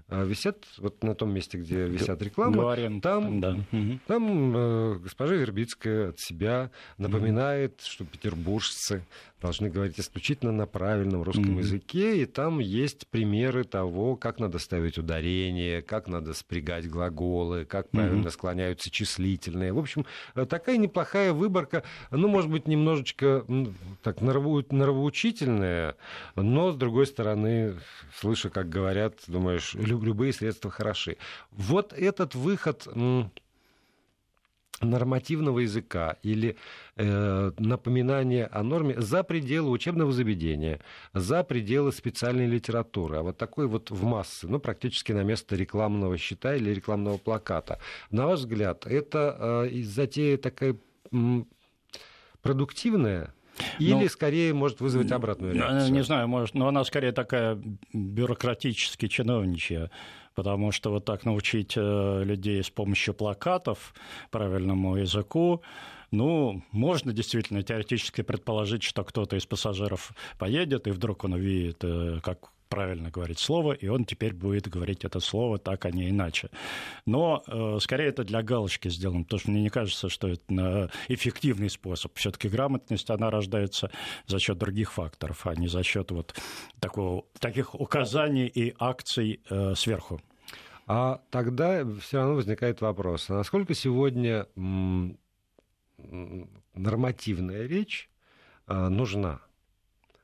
висят 0.09 0.65
вот 0.77 1.03
на 1.03 1.15
том 1.15 1.33
месте, 1.33 1.57
где 1.57 1.85
висят 1.87 2.21
рекламы. 2.21 2.57
Говорим, 2.57 3.01
там, 3.01 3.41
да. 3.41 3.57
там 4.07 4.55
э, 4.55 4.99
госпожа 4.99 5.35
Вербицкая 5.35 6.09
от 6.09 6.19
себя 6.19 6.71
напоминает, 6.97 7.81
что 7.81 8.05
петербуржцы 8.05 9.03
должны 9.41 9.69
говорить 9.69 9.99
исключительно 9.99 10.51
на 10.51 10.65
правильном 10.65 11.21
русском 11.21 11.57
mm-hmm. 11.57 11.59
языке, 11.59 12.21
и 12.21 12.25
там 12.25 12.59
есть 12.59 13.07
примеры 13.07 13.65
того, 13.65 14.15
как 14.15 14.39
надо 14.39 14.57
ставить 14.57 14.97
ударение, 14.97 15.81
как 15.83 16.07
надо 16.07 16.33
спрягать 16.33 16.89
глаголы, 16.89 17.65
как 17.65 17.89
правильно 17.91 18.27
mm-hmm. 18.27 18.31
склоняются 18.31 18.89
числительные. 18.89 19.73
В 19.73 19.79
общем, 19.79 20.05
э, 20.35 20.45
такая 20.45 20.77
неплохая 20.77 21.33
выборка, 21.33 21.83
ну, 22.09 22.27
может 22.27 22.49
быть, 22.49 22.67
немножечко 22.67 23.45
так 24.01 24.21
норовоучительная, 24.21 25.95
но, 26.35 26.71
с 26.71 26.75
другой 26.75 27.05
стороны, 27.05 27.75
слыша, 28.19 28.49
как 28.49 28.69
говорят, 28.69 29.19
думаешь, 29.27 29.75
любые 30.03 30.33
средства 30.33 30.71
хороши. 30.71 31.17
Вот 31.51 31.93
этот 31.93 32.35
выход 32.35 32.87
нормативного 34.81 35.59
языка 35.59 36.17
или 36.21 36.55
э, 36.95 37.51
напоминание 37.57 38.45
о 38.45 38.63
норме 38.63 38.99
за 38.99 39.23
пределы 39.23 39.71
учебного 39.71 40.11
заведения, 40.11 40.79
за 41.13 41.43
пределы 41.43 41.91
специальной 41.91 42.45
литературы, 42.45 43.17
а 43.17 43.23
вот 43.23 43.37
такой 43.37 43.67
вот 43.67 43.89
в 43.89 44.03
массы, 44.03 44.47
ну, 44.47 44.59
практически 44.59 45.13
на 45.13 45.23
место 45.23 45.55
рекламного 45.55 46.17
щита 46.17 46.55
или 46.55 46.73
рекламного 46.73 47.17
плаката. 47.17 47.79
На 48.11 48.27
ваш 48.27 48.41
взгляд, 48.41 48.85
это 48.85 49.65
э, 49.71 49.81
затея 49.83 50.37
такая 50.37 50.75
продуктивная 52.41 53.33
или 53.79 53.93
ну, 53.93 54.09
скорее 54.09 54.53
может 54.53 54.79
вызвать 54.81 55.11
обратную 55.11 55.53
реакцию? 55.53 55.93
Не 55.93 56.03
знаю, 56.03 56.27
может, 56.27 56.55
но 56.55 56.67
она 56.67 56.83
скорее 56.83 57.11
такая 57.11 57.61
бюрократически 57.93 59.07
чиновничья 59.07 59.89
потому 60.35 60.71
что 60.71 60.91
вот 60.91 61.03
так 61.03 61.25
научить 61.25 61.73
э, 61.75 62.23
людей 62.23 62.63
с 62.63 62.69
помощью 62.69 63.15
плакатов 63.15 63.95
правильному 64.29 64.95
языку, 64.95 65.63
ну, 66.11 66.63
можно 66.71 67.11
действительно 67.11 67.63
теоретически 67.63 68.21
предположить, 68.21 68.83
что 68.83 69.03
кто-то 69.03 69.35
из 69.35 69.47
пассажиров 69.47 70.11
поедет, 70.37 70.85
и 70.85 70.91
вдруг 70.91 71.23
он 71.23 71.33
увидит, 71.33 71.83
э, 71.83 72.19
как 72.21 72.51
правильно 72.67 73.09
говорить 73.09 73.39
слово, 73.39 73.73
и 73.73 73.87
он 73.87 74.05
теперь 74.05 74.33
будет 74.33 74.67
говорить 74.67 75.05
это 75.05 75.19
слово 75.19 75.57
так, 75.57 75.85
а 75.85 75.91
не 75.91 76.09
иначе. 76.09 76.49
Но 77.05 77.43
э, 77.47 77.77
скорее 77.81 78.07
это 78.07 78.23
для 78.23 78.43
галочки 78.43 78.89
сделано, 78.89 79.23
потому 79.23 79.39
что 79.39 79.51
мне 79.51 79.61
не 79.61 79.69
кажется, 79.69 80.09
что 80.09 80.27
это 80.27 80.91
эффективный 81.07 81.69
способ. 81.69 82.15
Все-таки 82.15 82.49
грамотность, 82.49 83.09
она 83.09 83.29
рождается 83.29 83.91
за 84.25 84.39
счет 84.39 84.57
других 84.57 84.91
факторов, 84.93 85.45
а 85.47 85.55
не 85.55 85.67
за 85.67 85.83
счет 85.83 86.11
вот 86.11 86.35
такого, 86.79 87.25
таких 87.39 87.75
указаний 87.75 88.47
и 88.47 88.75
акций 88.79 89.41
э, 89.49 89.75
сверху. 89.75 90.21
А 90.87 91.21
тогда 91.31 91.85
все 91.99 92.19
равно 92.19 92.35
возникает 92.35 92.79
вопрос, 92.79 93.29
а 93.29 93.33
насколько 93.33 93.73
сегодня 93.73 94.47
нормативная 96.73 97.67
речь 97.67 98.09
э, 98.67 98.87
нужна? 98.87 99.41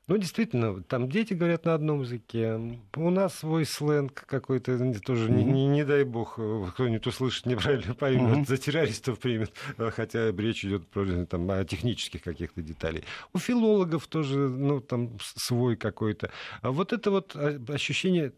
Ну, 0.07 0.17
действительно, 0.17 0.83
там 0.83 1.07
дети 1.07 1.33
говорят 1.33 1.63
на 1.63 1.75
одном 1.75 2.01
языке. 2.01 2.59
У 2.95 3.09
нас 3.09 3.35
свой 3.35 3.65
сленг 3.65 4.13
какой-то, 4.13 4.77
тоже, 4.99 5.29
mm-hmm. 5.29 5.33
не, 5.33 5.43
не, 5.45 5.67
не 5.67 5.85
дай 5.85 6.03
бог, 6.03 6.35
э, 6.37 6.65
кто-нибудь 6.73 7.07
услышит, 7.07 7.45
неправильно 7.45 7.93
поймет, 7.99 8.39
mm-hmm. 8.39 8.47
за 8.47 8.57
террористов 8.57 9.19
примет, 9.19 9.53
э, 9.77 9.91
хотя 9.91 10.31
речь 10.31 10.65
идет 10.65 10.87
про, 10.87 11.25
там, 11.25 11.49
о 11.49 11.63
технических 11.63 12.21
каких-то 12.21 12.61
деталей. 12.61 13.05
У 13.31 13.39
филологов 13.39 14.07
тоже, 14.07 14.37
ну, 14.37 14.81
там, 14.81 15.17
свой 15.21 15.77
какой-то. 15.77 16.31
А 16.61 16.71
вот 16.71 16.91
это 16.91 17.09
вот 17.09 17.33
а, 17.35 17.57
ощущение 17.69 18.33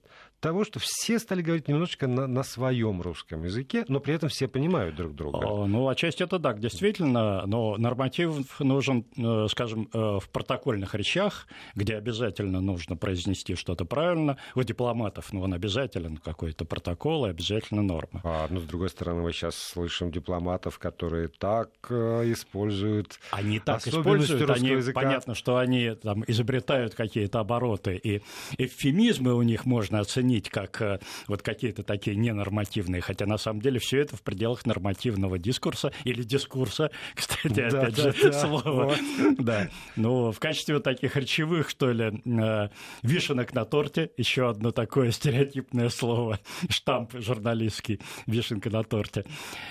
того, 0.46 0.64
что 0.64 0.80
все 0.80 1.18
стали 1.18 1.42
говорить 1.42 1.68
немножечко 1.68 2.06
на, 2.06 2.28
на 2.28 2.44
своем 2.44 3.02
русском 3.02 3.44
языке, 3.44 3.84
но 3.88 4.00
при 4.00 4.14
этом 4.14 4.30
все 4.30 4.48
понимают 4.48 4.96
друг 4.96 5.16
друга. 5.16 5.66
Ну, 5.66 5.88
отчасти 5.88 6.22
это 6.22 6.40
так, 6.40 6.60
действительно, 6.60 7.44
но 7.48 7.78
норматив 7.78 8.60
нужен, 8.60 9.06
э, 9.18 9.48
скажем, 9.50 9.90
э, 9.92 9.98
в 9.98 10.30
протокольных 10.30 10.94
речах, 10.94 11.48
где 11.74 11.96
обязательно 11.96 12.62
нужно 12.62 12.96
произнести 12.96 13.56
что-то 13.56 13.86
правильно. 13.86 14.38
У 14.54 14.62
дипломатов, 14.62 15.34
ну, 15.34 15.42
он 15.42 15.54
обязателен 15.54 16.18
какой-то 16.18 16.64
протокол 16.64 17.26
и 17.26 17.30
обязательно 17.32 17.82
норма. 17.82 18.22
А, 18.24 18.46
ну, 18.48 18.60
с 18.60 18.66
другой 18.66 18.90
стороны, 18.90 19.24
мы 19.24 19.34
сейчас 19.34 19.56
слышим 19.56 20.12
дипломатов, 20.12 20.78
которые 20.78 21.28
так 21.28 21.72
э, 21.90 22.32
используют 22.32 23.20
Они 23.32 23.60
так 23.60 23.88
используют, 23.88 24.48
они, 24.52 24.70
языка. 24.70 25.02
понятно, 25.02 25.34
что 25.34 25.58
они 25.58 25.96
там 25.96 26.24
изобретают 26.28 26.94
какие-то 26.94 27.40
обороты, 27.40 27.96
и 27.96 28.22
эвфемизмы 28.60 29.34
у 29.34 29.42
них 29.42 29.66
можно 29.66 30.00
оценить 30.02 30.35
оценить 30.36 30.50
как 30.50 30.82
э, 30.82 31.00
вот 31.28 31.42
какие-то 31.42 31.84
такие 31.84 32.16
ненормативные, 32.16 33.02
хотя 33.02 33.26
на 33.26 33.38
самом 33.38 33.62
деле 33.62 33.80
все 33.80 34.00
это 34.00 34.16
в 34.16 34.22
пределах 34.22 34.66
нормативного 34.66 35.38
дискурса 35.38 35.92
или 36.04 36.24
дискурса, 36.24 36.92
кстати, 37.16 37.62
опять 37.62 37.96
да, 37.96 38.12
же, 38.12 38.16
да, 38.24 38.32
слово. 38.34 38.86
Вот. 38.86 39.00
Да. 39.40 39.70
Ну, 39.96 40.32
в 40.32 40.40
качестве 40.40 40.76
вот 40.76 40.84
таких 40.84 41.16
речевых, 41.16 41.70
что 41.70 41.92
ли, 41.92 42.22
э, 42.26 42.70
вишенок 43.04 43.54
на 43.54 43.66
торте, 43.66 44.12
еще 44.18 44.50
одно 44.50 44.72
такое 44.72 45.12
стереотипное 45.16 45.90
слово, 45.90 46.40
штамп 46.70 47.14
журналистский, 47.14 48.00
вишенка 48.28 48.70
на 48.70 48.84
торте. 48.84 49.26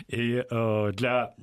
И 0.08 0.42
э, 0.48 0.92
для 0.92 1.34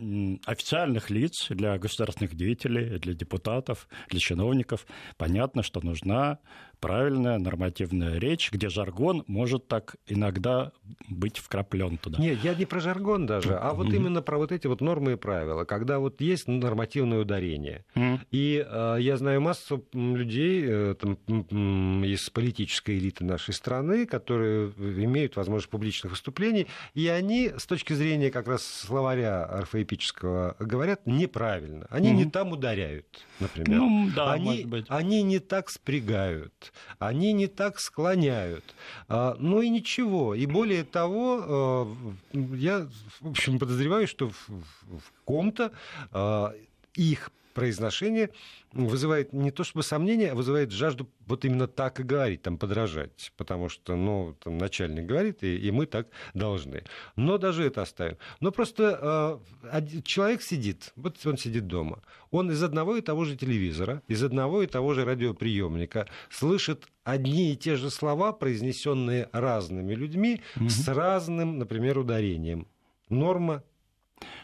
официальных 0.45 1.09
лиц, 1.09 1.47
для 1.49 1.77
государственных 1.77 2.35
деятелей, 2.35 2.99
для 2.99 3.13
депутатов, 3.13 3.87
для 4.09 4.19
чиновников 4.19 4.85
понятно, 5.17 5.63
что 5.63 5.81
нужна 5.81 6.39
правильная 6.81 7.37
нормативная 7.37 8.17
речь, 8.17 8.51
где 8.51 8.67
жаргон 8.67 9.23
может 9.27 9.67
так 9.67 9.95
иногда 10.07 10.71
быть 11.07 11.37
вкраплен 11.37 11.97
туда. 11.97 12.19
Нет, 12.19 12.39
я 12.43 12.55
не 12.55 12.65
про 12.65 12.79
жаргон 12.79 13.25
даже, 13.27 13.55
а 13.55 13.73
вот 13.73 13.87
mm-hmm. 13.87 13.95
именно 13.95 14.21
про 14.21 14.37
вот 14.37 14.51
эти 14.51 14.67
вот 14.67 14.81
нормы 14.81 15.13
и 15.13 15.15
правила, 15.15 15.63
когда 15.63 15.99
вот 15.99 16.19
есть 16.19 16.47
нормативное 16.47 17.19
ударение. 17.19 17.85
Mm-hmm. 17.95 18.19
И 18.31 18.65
э, 18.67 18.97
я 18.99 19.17
знаю 19.17 19.41
массу 19.41 19.85
людей 19.93 20.65
э, 20.67 20.95
там, 20.99 22.03
из 22.03 22.29
политической 22.31 22.97
элиты 22.97 23.23
нашей 23.23 23.53
страны, 23.53 24.07
которые 24.07 24.71
имеют 24.77 25.35
возможность 25.35 25.69
публичных 25.69 26.11
выступлений, 26.11 26.67
и 26.95 27.07
они 27.07 27.51
с 27.55 27.67
точки 27.67 27.93
зрения 27.93 28.31
как 28.31 28.47
раз 28.47 28.65
словаря 28.65 29.45
орфоэпического 29.45 30.55
говорят 30.59 31.05
неправильно. 31.05 31.85
Они 31.91 32.09
mm-hmm. 32.09 32.15
не 32.15 32.25
там 32.25 32.51
ударяют, 32.51 33.23
например. 33.39 33.79
Ну, 33.79 34.09
да, 34.15 34.33
они, 34.33 34.45
может 34.45 34.65
быть. 34.65 34.85
они 34.89 35.21
не 35.21 35.37
так 35.37 35.69
спрягают 35.69 36.70
они 36.99 37.33
не 37.33 37.47
так 37.47 37.79
склоняют. 37.79 38.63
А, 39.07 39.35
ну 39.39 39.61
и 39.61 39.69
ничего. 39.69 40.35
И 40.35 40.45
более 40.45 40.83
того, 40.83 41.87
э, 42.33 42.37
я, 42.55 42.87
в 43.19 43.29
общем, 43.29 43.59
подозреваю, 43.59 44.07
что 44.07 44.29
в 44.29 45.11
ком-то 45.25 45.71
а, 46.11 46.53
их 46.93 47.31
произношение 47.53 48.29
вызывает 48.73 49.33
не 49.33 49.51
то 49.51 49.63
чтобы 49.63 49.83
сомнение, 49.83 50.31
а 50.31 50.35
вызывает 50.35 50.71
жажду 50.71 51.09
вот 51.27 51.45
именно 51.45 51.67
так 51.67 51.99
и 51.99 52.03
говорить, 52.03 52.41
там, 52.41 52.57
подражать. 52.57 53.31
Потому 53.37 53.69
что, 53.69 53.95
ну, 53.95 54.35
там, 54.43 54.57
начальник 54.57 55.05
говорит, 55.05 55.43
и, 55.43 55.57
и 55.57 55.71
мы 55.71 55.85
так 55.85 56.07
должны. 56.33 56.83
Но 57.15 57.37
даже 57.37 57.65
это 57.65 57.81
оставим. 57.81 58.17
Но 58.39 58.51
просто 58.51 59.41
э, 59.63 60.01
человек 60.03 60.41
сидит, 60.41 60.93
вот 60.95 61.17
он 61.25 61.37
сидит 61.37 61.67
дома, 61.67 62.01
он 62.31 62.51
из 62.51 62.63
одного 62.63 62.97
и 62.97 63.01
того 63.01 63.25
же 63.25 63.35
телевизора, 63.35 64.01
из 64.07 64.23
одного 64.23 64.63
и 64.63 64.67
того 64.67 64.93
же 64.93 65.05
радиоприемника 65.05 66.07
слышит 66.29 66.87
одни 67.03 67.51
и 67.53 67.57
те 67.57 67.75
же 67.75 67.89
слова, 67.89 68.31
произнесенные 68.31 69.29
разными 69.31 69.93
людьми, 69.93 70.41
mm-hmm. 70.55 70.69
с 70.69 70.87
разным, 70.87 71.57
например, 71.57 71.97
ударением. 71.97 72.67
Норма 73.09 73.63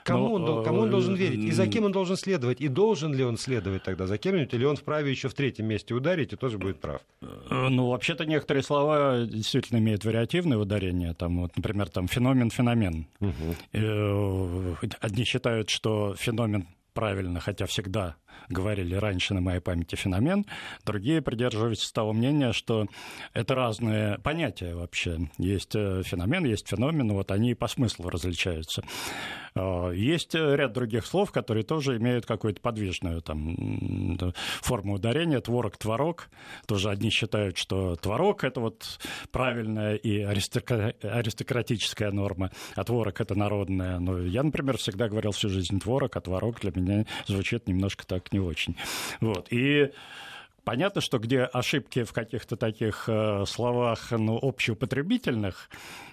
Кому, 0.04 0.34
он, 0.34 0.42
Но, 0.46 0.64
кому 0.64 0.82
он 0.82 0.90
должен 0.90 1.16
э, 1.16 1.18
верить? 1.18 1.44
И 1.44 1.52
за 1.52 1.68
кем 1.68 1.84
он 1.84 1.92
должен 1.92 2.16
следовать? 2.16 2.62
И 2.62 2.68
должен 2.68 3.14
ли 3.14 3.24
он 3.24 3.38
следовать 3.38 3.84
тогда 3.84 4.08
за 4.08 4.18
кем-нибудь? 4.18 4.54
Или 4.54 4.66
он 4.66 4.76
вправе 4.76 5.12
еще 5.12 5.30
в 5.30 5.34
третьем 5.34 5.66
месте 5.68 5.94
ударить 5.94 6.34
и 6.34 6.36
тоже 6.36 6.58
будет 6.58 6.80
прав? 6.80 7.02
Э, 7.22 7.68
ну, 7.70 7.90
вообще-то 7.90 8.26
некоторые 8.26 8.64
слова 8.64 9.26
действительно 9.26 9.80
имеют 9.80 10.06
вариативное 10.06 10.58
ударение. 10.58 11.14
Там, 11.14 11.42
вот, 11.42 11.56
например, 11.56 11.90
там 11.90 12.08
феномен-феномен. 12.08 13.08
Угу. 13.20 14.88
Одни 15.02 15.24
считают, 15.26 15.70
что 15.70 16.16
феномен 16.16 16.68
правильно, 16.94 17.40
хотя 17.40 17.66
всегда 17.68 18.16
говорили 18.50 18.96
раньше 18.96 19.34
на 19.34 19.42
моей 19.42 19.60
памяти 19.60 19.96
феномен, 19.96 20.46
другие 20.86 21.22
придерживаются 21.22 21.94
того 21.94 22.14
мнения, 22.14 22.54
что 22.54 22.88
это 23.34 23.56
разные 23.56 24.18
понятия 24.20 24.76
вообще. 24.76 25.30
Есть 25.38 25.76
э, 25.76 26.02
феномен, 26.04 26.46
есть 26.46 26.68
феномен, 26.68 27.12
вот 27.14 27.32
они 27.32 27.54
по 27.54 27.68
смыслу 27.68 28.10
различаются. 28.10 28.84
Э, 29.56 29.92
есть 29.94 30.36
ряд 30.36 30.74
других 30.74 31.06
слов, 31.06 31.32
которые 31.32 31.64
тоже 31.64 31.98
имеют 31.98 32.26
какую-то 32.26 32.62
подвижную 32.62 33.22
там, 33.22 34.18
форму 34.62 34.96
ударения. 34.96 35.40
Творог, 35.40 35.78
творог. 35.78 36.30
Тоже 36.66 36.90
одни 36.90 37.10
считают, 37.10 37.58
что 37.58 37.96
творог– 37.96 38.44
это 38.46 38.60
вот 38.60 39.00
правильная 39.32 39.96
и 39.96 40.22
аристократическая 40.22 42.12
норма, 42.12 42.52
а 42.76 42.84
творог– 42.84 43.20
это 43.22 43.36
народная. 43.36 44.00
Но 44.00 44.20
я, 44.20 44.44
например, 44.44 44.78
всегда 44.78 45.08
говорил 45.08 45.32
всю 45.32 45.50
жизнь 45.50 45.80
творог, 45.80 46.16
а 46.16 46.22
творог 46.22 46.60
для 46.62 46.72
меня 46.76 47.06
звучит 47.26 47.68
немножко 47.68 48.06
так 48.06 48.27
не 48.32 48.40
очень. 48.40 48.76
Вот. 49.22 49.48
И 49.52 49.92
Понятно, 50.68 51.00
что 51.00 51.18
где 51.18 51.44
ошибки 51.44 52.04
в 52.04 52.12
каких-то 52.12 52.58
таких 52.58 53.06
э, 53.08 53.46
словах 53.48 54.12
ну, 54.12 54.38
общеупотребительных 54.38 55.70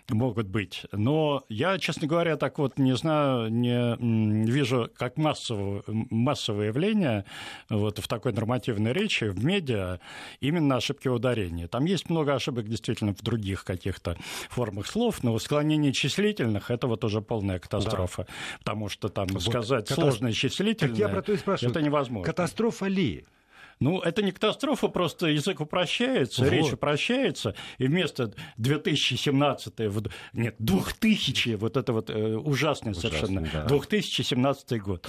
могут 0.09 0.47
быть, 0.47 0.87
но 0.93 1.43
я, 1.49 1.77
честно 1.81 2.07
говоря, 2.07 2.37
так 2.37 2.59
вот 2.59 2.79
не 2.79 2.95
знаю, 2.95 3.53
не 3.53 4.49
вижу 4.49 4.89
как 4.97 5.17
массовое, 5.17 5.83
массовое 5.89 6.69
явление 6.69 7.25
вот 7.69 7.99
в 7.99 8.07
такой 8.07 8.33
нормативной 8.33 8.93
речи, 8.93 9.25
в 9.25 9.45
медиа, 9.45 9.99
именно 10.39 10.77
ошибки 10.77 11.09
ударения. 11.09 11.67
Там 11.67 11.85
есть 11.87 12.09
много 12.09 12.35
ошибок 12.35 12.69
действительно 12.69 13.13
в 13.13 13.23
других 13.23 13.65
каких-то 13.65 14.17
формах 14.51 14.87
слов, 14.87 15.25
но 15.25 15.37
склонение 15.41 15.93
числительных– 15.93 16.71
это 16.71 16.87
вот 16.87 17.03
уже 17.03 17.23
полная 17.23 17.59
катастрофа, 17.59 18.23
да. 18.29 18.59
потому 18.61 18.89
что 18.89 19.09
там 19.09 19.27
вот 19.27 19.43
сказать 19.43 19.89
катастроф... 19.89 20.11
сложное 20.11 20.33
числительное– 20.33 21.25
это 21.61 21.83
невозможно. 21.83 22.25
Катастрофа 22.25 22.87
ли? 22.87 23.25
Ну, 23.81 24.01
это 24.01 24.23
не 24.23 24.33
катастрофа, 24.33 24.89
просто 24.89 25.29
язык 25.29 25.61
упрощается, 25.61 26.43
вот. 26.43 26.53
речь 26.53 26.73
упрощается, 26.73 27.55
и 27.79 27.87
вместо 27.87 28.33
2017, 28.57 29.75
нет, 30.33 30.55
2000, 30.59 31.55
вот 31.55 31.77
это 31.77 31.93
вот 31.93 32.11
э, 32.11 32.37
ужасный 32.37 32.75
Ужасно, 32.93 32.95
совершенно, 32.95 33.49
да. 33.53 33.65
2017 33.67 34.83
год. 34.83 35.09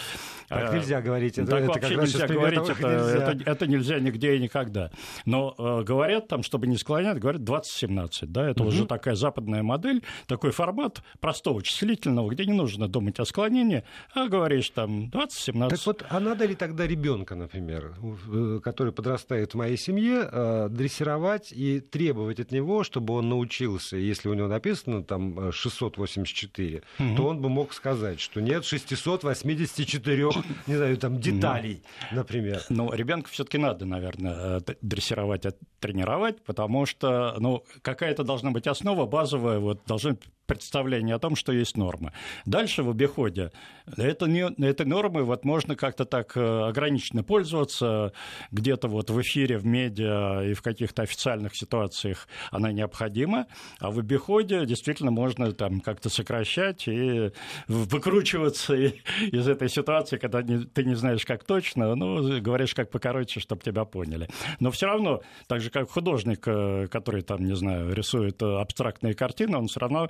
Так 0.50 0.74
а, 0.74 0.78
нельзя 0.78 1.02
говорить. 1.02 1.38
Это, 1.38 1.52
так 1.52 1.64
это 1.64 1.72
вообще 1.72 1.96
нельзя 1.96 2.28
говорить, 2.28 2.60
это, 2.60 2.72
нельзя. 2.74 3.32
Это, 3.32 3.52
это 3.52 3.68
нельзя 3.68 4.00
нигде 4.00 4.36
и 4.36 4.40
никогда. 4.40 4.92
Но 5.26 5.56
э, 5.58 5.84
говорят 5.84 6.28
там, 6.28 6.44
чтобы 6.44 6.68
не 6.68 6.78
склонять, 6.78 7.20
говорят 7.20 7.44
2017, 7.44 8.32
да, 8.32 8.50
это 8.50 8.64
угу. 8.64 8.70
уже 8.70 8.86
такая 8.86 9.16
западная 9.16 9.64
модель, 9.64 10.04
такой 10.28 10.52
формат 10.52 11.02
простого 11.20 11.64
числительного, 11.64 12.30
где 12.32 12.46
не 12.46 12.54
нужно 12.54 12.88
думать 12.88 13.20
о 13.20 13.26
склонении, 13.26 13.84
а 14.14 14.28
говоришь 14.28 14.70
там 14.70 15.10
2017. 15.10 15.78
Так 15.78 15.88
вот, 15.88 16.06
а 16.10 16.20
надо 16.20 16.46
ли 16.46 16.56
тогда 16.56 16.86
ребенка, 16.86 17.36
например, 17.36 17.94
э, 18.32 18.55
который 18.62 18.94
подрастает 18.94 19.54
в 19.54 19.58
моей 19.58 19.78
семье, 19.78 20.28
э, 20.32 20.68
дрессировать 20.70 21.52
и 21.52 21.80
требовать 21.80 22.40
от 22.40 22.52
него, 22.52 22.84
чтобы 22.84 23.14
он 23.14 23.30
научился, 23.30 23.98
если 23.98 24.30
у 24.30 24.34
него 24.34 24.48
написано 24.48 25.04
там 25.04 25.52
684, 25.52 26.84
угу. 27.00 27.16
то 27.16 27.28
он 27.28 27.42
бы 27.42 27.50
мог 27.50 27.74
сказать, 27.74 28.20
что 28.20 28.42
нет 28.42 28.66
684, 28.66 30.30
не 30.68 30.76
знаю, 30.76 30.98
там 30.98 31.20
деталей, 31.20 31.82
ну, 32.12 32.18
например. 32.18 32.62
Ну, 32.70 32.92
ребенка 32.94 33.30
все-таки 33.30 33.58
надо, 33.58 33.86
наверное, 33.86 34.60
э, 34.60 34.74
дрессировать, 34.82 35.46
тренировать, 35.80 36.44
потому 36.44 36.86
что, 36.86 37.36
ну, 37.40 37.64
какая-то 37.82 38.24
должна 38.24 38.52
быть 38.52 38.68
основа 38.68 39.06
базовая, 39.06 39.60
вот 39.60 39.82
должны 39.86 40.18
представление 40.46 41.16
о 41.16 41.20
том, 41.20 41.36
что 41.36 41.52
есть 41.52 41.78
нормы. 41.78 42.12
Дальше 42.46 42.84
в 42.84 42.90
обиходе 42.90 43.52
это 43.98 44.26
не, 44.26 44.42
этой 44.66 44.86
нормой 44.86 45.24
вот 45.24 45.46
можно 45.46 45.76
как-то 45.76 46.06
так 46.06 46.36
э, 46.36 46.42
ограниченно 46.42 47.24
пользоваться, 47.24 48.14
где-то 48.52 48.88
вот 48.88 49.10
в 49.10 49.22
эфире, 49.22 49.58
в 49.58 49.66
медиа 49.66 50.42
и 50.50 50.54
в 50.54 50.62
каких-то 50.62 51.04
официальных 51.04 51.56
ситуациях 51.56 52.28
она 52.52 52.72
необходима, 52.72 53.48
а 53.80 53.92
в 53.92 54.00
обиходе 54.00 54.66
действительно 54.66 55.12
можно 55.12 55.52
там 55.52 55.82
как-то 55.82 56.10
сокращать 56.10 56.88
и 56.88 57.32
выкручиваться 57.68 58.76
из 58.76 59.48
этой 59.48 59.70
ситуации, 59.70 60.18
когда 60.18 60.42
ты 60.42 60.84
не 60.84 60.96
знаешь, 60.96 61.26
как 61.26 61.44
точно, 61.44 61.96
ну, 61.96 62.42
говоришь 62.42 62.74
как 62.74 62.90
покороче, 62.90 63.40
чтобы 63.40 63.62
тебя 63.62 63.86
поняли. 63.86 64.28
Но 64.60 64.72
все 64.72 64.88
равно, 64.88 65.22
так 65.48 65.62
же, 65.62 65.70
как 65.70 65.90
художник, 65.90 66.48
э, 66.48 66.88
который 66.88 67.22
там, 67.22 67.46
не 67.46 67.56
знаю, 67.56 67.94
рисует 67.94 68.42
э, 68.42 68.46
абстрактные 68.60 69.14
картины, 69.14 69.58
он 69.58 69.68
все 69.68 69.80
равно 69.80 70.10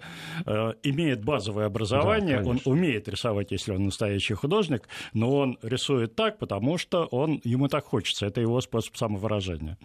имеет 0.83 1.23
базовое 1.23 1.65
образование, 1.65 2.41
да, 2.41 2.49
он 2.49 2.61
умеет 2.65 3.07
рисовать, 3.07 3.51
если 3.51 3.71
он 3.71 3.85
настоящий 3.85 4.33
художник, 4.33 4.87
но 5.13 5.35
он 5.35 5.57
рисует 5.61 6.15
так, 6.15 6.37
потому 6.37 6.77
что 6.77 7.05
он, 7.05 7.41
ему 7.43 7.67
так 7.67 7.85
хочется. 7.85 8.25
Это 8.25 8.41
его 8.41 8.59
способ 8.61 8.95
самовыражения. 8.97 9.77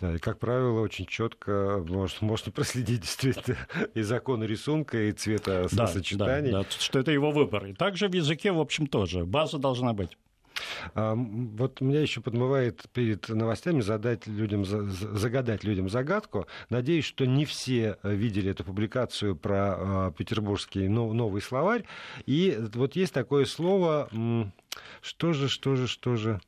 Да, 0.00 0.14
и, 0.14 0.18
как 0.18 0.38
правило, 0.38 0.80
очень 0.80 1.06
четко 1.06 1.84
можно, 1.86 2.26
можно 2.26 2.52
проследить 2.58 3.02
действительно 3.02 3.56
и 3.94 4.02
законы 4.02 4.44
рисунка, 4.44 5.08
и 5.08 5.12
цвета 5.12 5.66
да, 5.72 5.86
сочетаний. 5.86 6.52
Да, 6.52 6.62
да, 6.62 6.66
что 6.70 6.98
это 6.98 7.10
его 7.10 7.30
выбор. 7.30 7.66
И 7.66 7.74
также 7.74 8.08
в 8.08 8.14
языке, 8.14 8.52
в 8.52 8.60
общем, 8.60 8.86
тоже. 8.86 9.24
База 9.24 9.58
должна 9.58 9.92
быть. 9.92 10.16
А, 10.94 11.14
вот 11.14 11.80
меня 11.80 12.00
еще 12.00 12.20
подмывает 12.20 12.84
перед 12.92 13.28
новостями 13.28 13.80
задать 13.80 14.26
людям, 14.26 14.64
загадать 14.64 15.64
людям 15.64 15.88
загадку. 15.88 16.46
Надеюсь, 16.70 17.04
что 17.04 17.26
не 17.26 17.44
все 17.44 17.98
видели 18.02 18.50
эту 18.50 18.64
публикацию 18.64 19.36
про 19.36 19.56
а, 19.56 20.12
петербургский 20.12 20.88
новый 20.88 21.42
словарь. 21.42 21.84
И 22.26 22.58
вот 22.74 22.96
есть 22.96 23.12
такое 23.12 23.44
слово, 23.44 24.08
что 25.00 25.32
же, 25.32 25.48
что 25.48 25.76
же, 25.76 25.86
что 25.86 26.16
же 26.16 26.40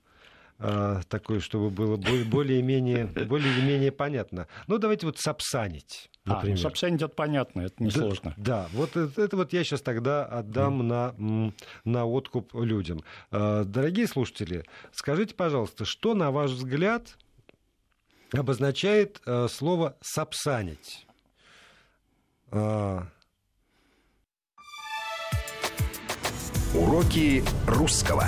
а, 0.60 1.00
такое, 1.08 1.40
чтобы 1.40 1.70
было 1.70 1.96
более-менее 1.96 3.06
более 3.26 3.90
понятно. 3.90 4.46
Ну, 4.66 4.78
давайте 4.78 5.06
вот 5.06 5.18
сапсанить. 5.18 6.10
Например. 6.24 6.54
А, 6.54 6.56
ну, 6.56 6.62
сапсанить 6.62 7.02
это 7.02 7.14
понятно, 7.14 7.62
это 7.62 7.82
несложно. 7.82 8.34
Да, 8.36 8.44
да 8.44 8.68
вот 8.72 8.94
это, 8.94 9.22
это 9.22 9.36
вот 9.36 9.52
я 9.54 9.64
сейчас 9.64 9.80
тогда 9.80 10.26
отдам 10.26 10.82
mm. 10.82 10.84
на, 10.84 11.52
на 11.84 12.04
откуп 12.04 12.54
людям. 12.54 13.02
А, 13.30 13.64
дорогие 13.64 14.06
слушатели, 14.06 14.64
скажите, 14.92 15.34
пожалуйста, 15.34 15.86
что, 15.86 16.14
на 16.14 16.30
ваш 16.30 16.50
взгляд, 16.50 17.16
обозначает 18.32 19.20
а, 19.26 19.48
слово 19.48 19.96
«сапсанить»? 20.00 21.06
Уроки 26.72 27.42
русского. 27.66 28.26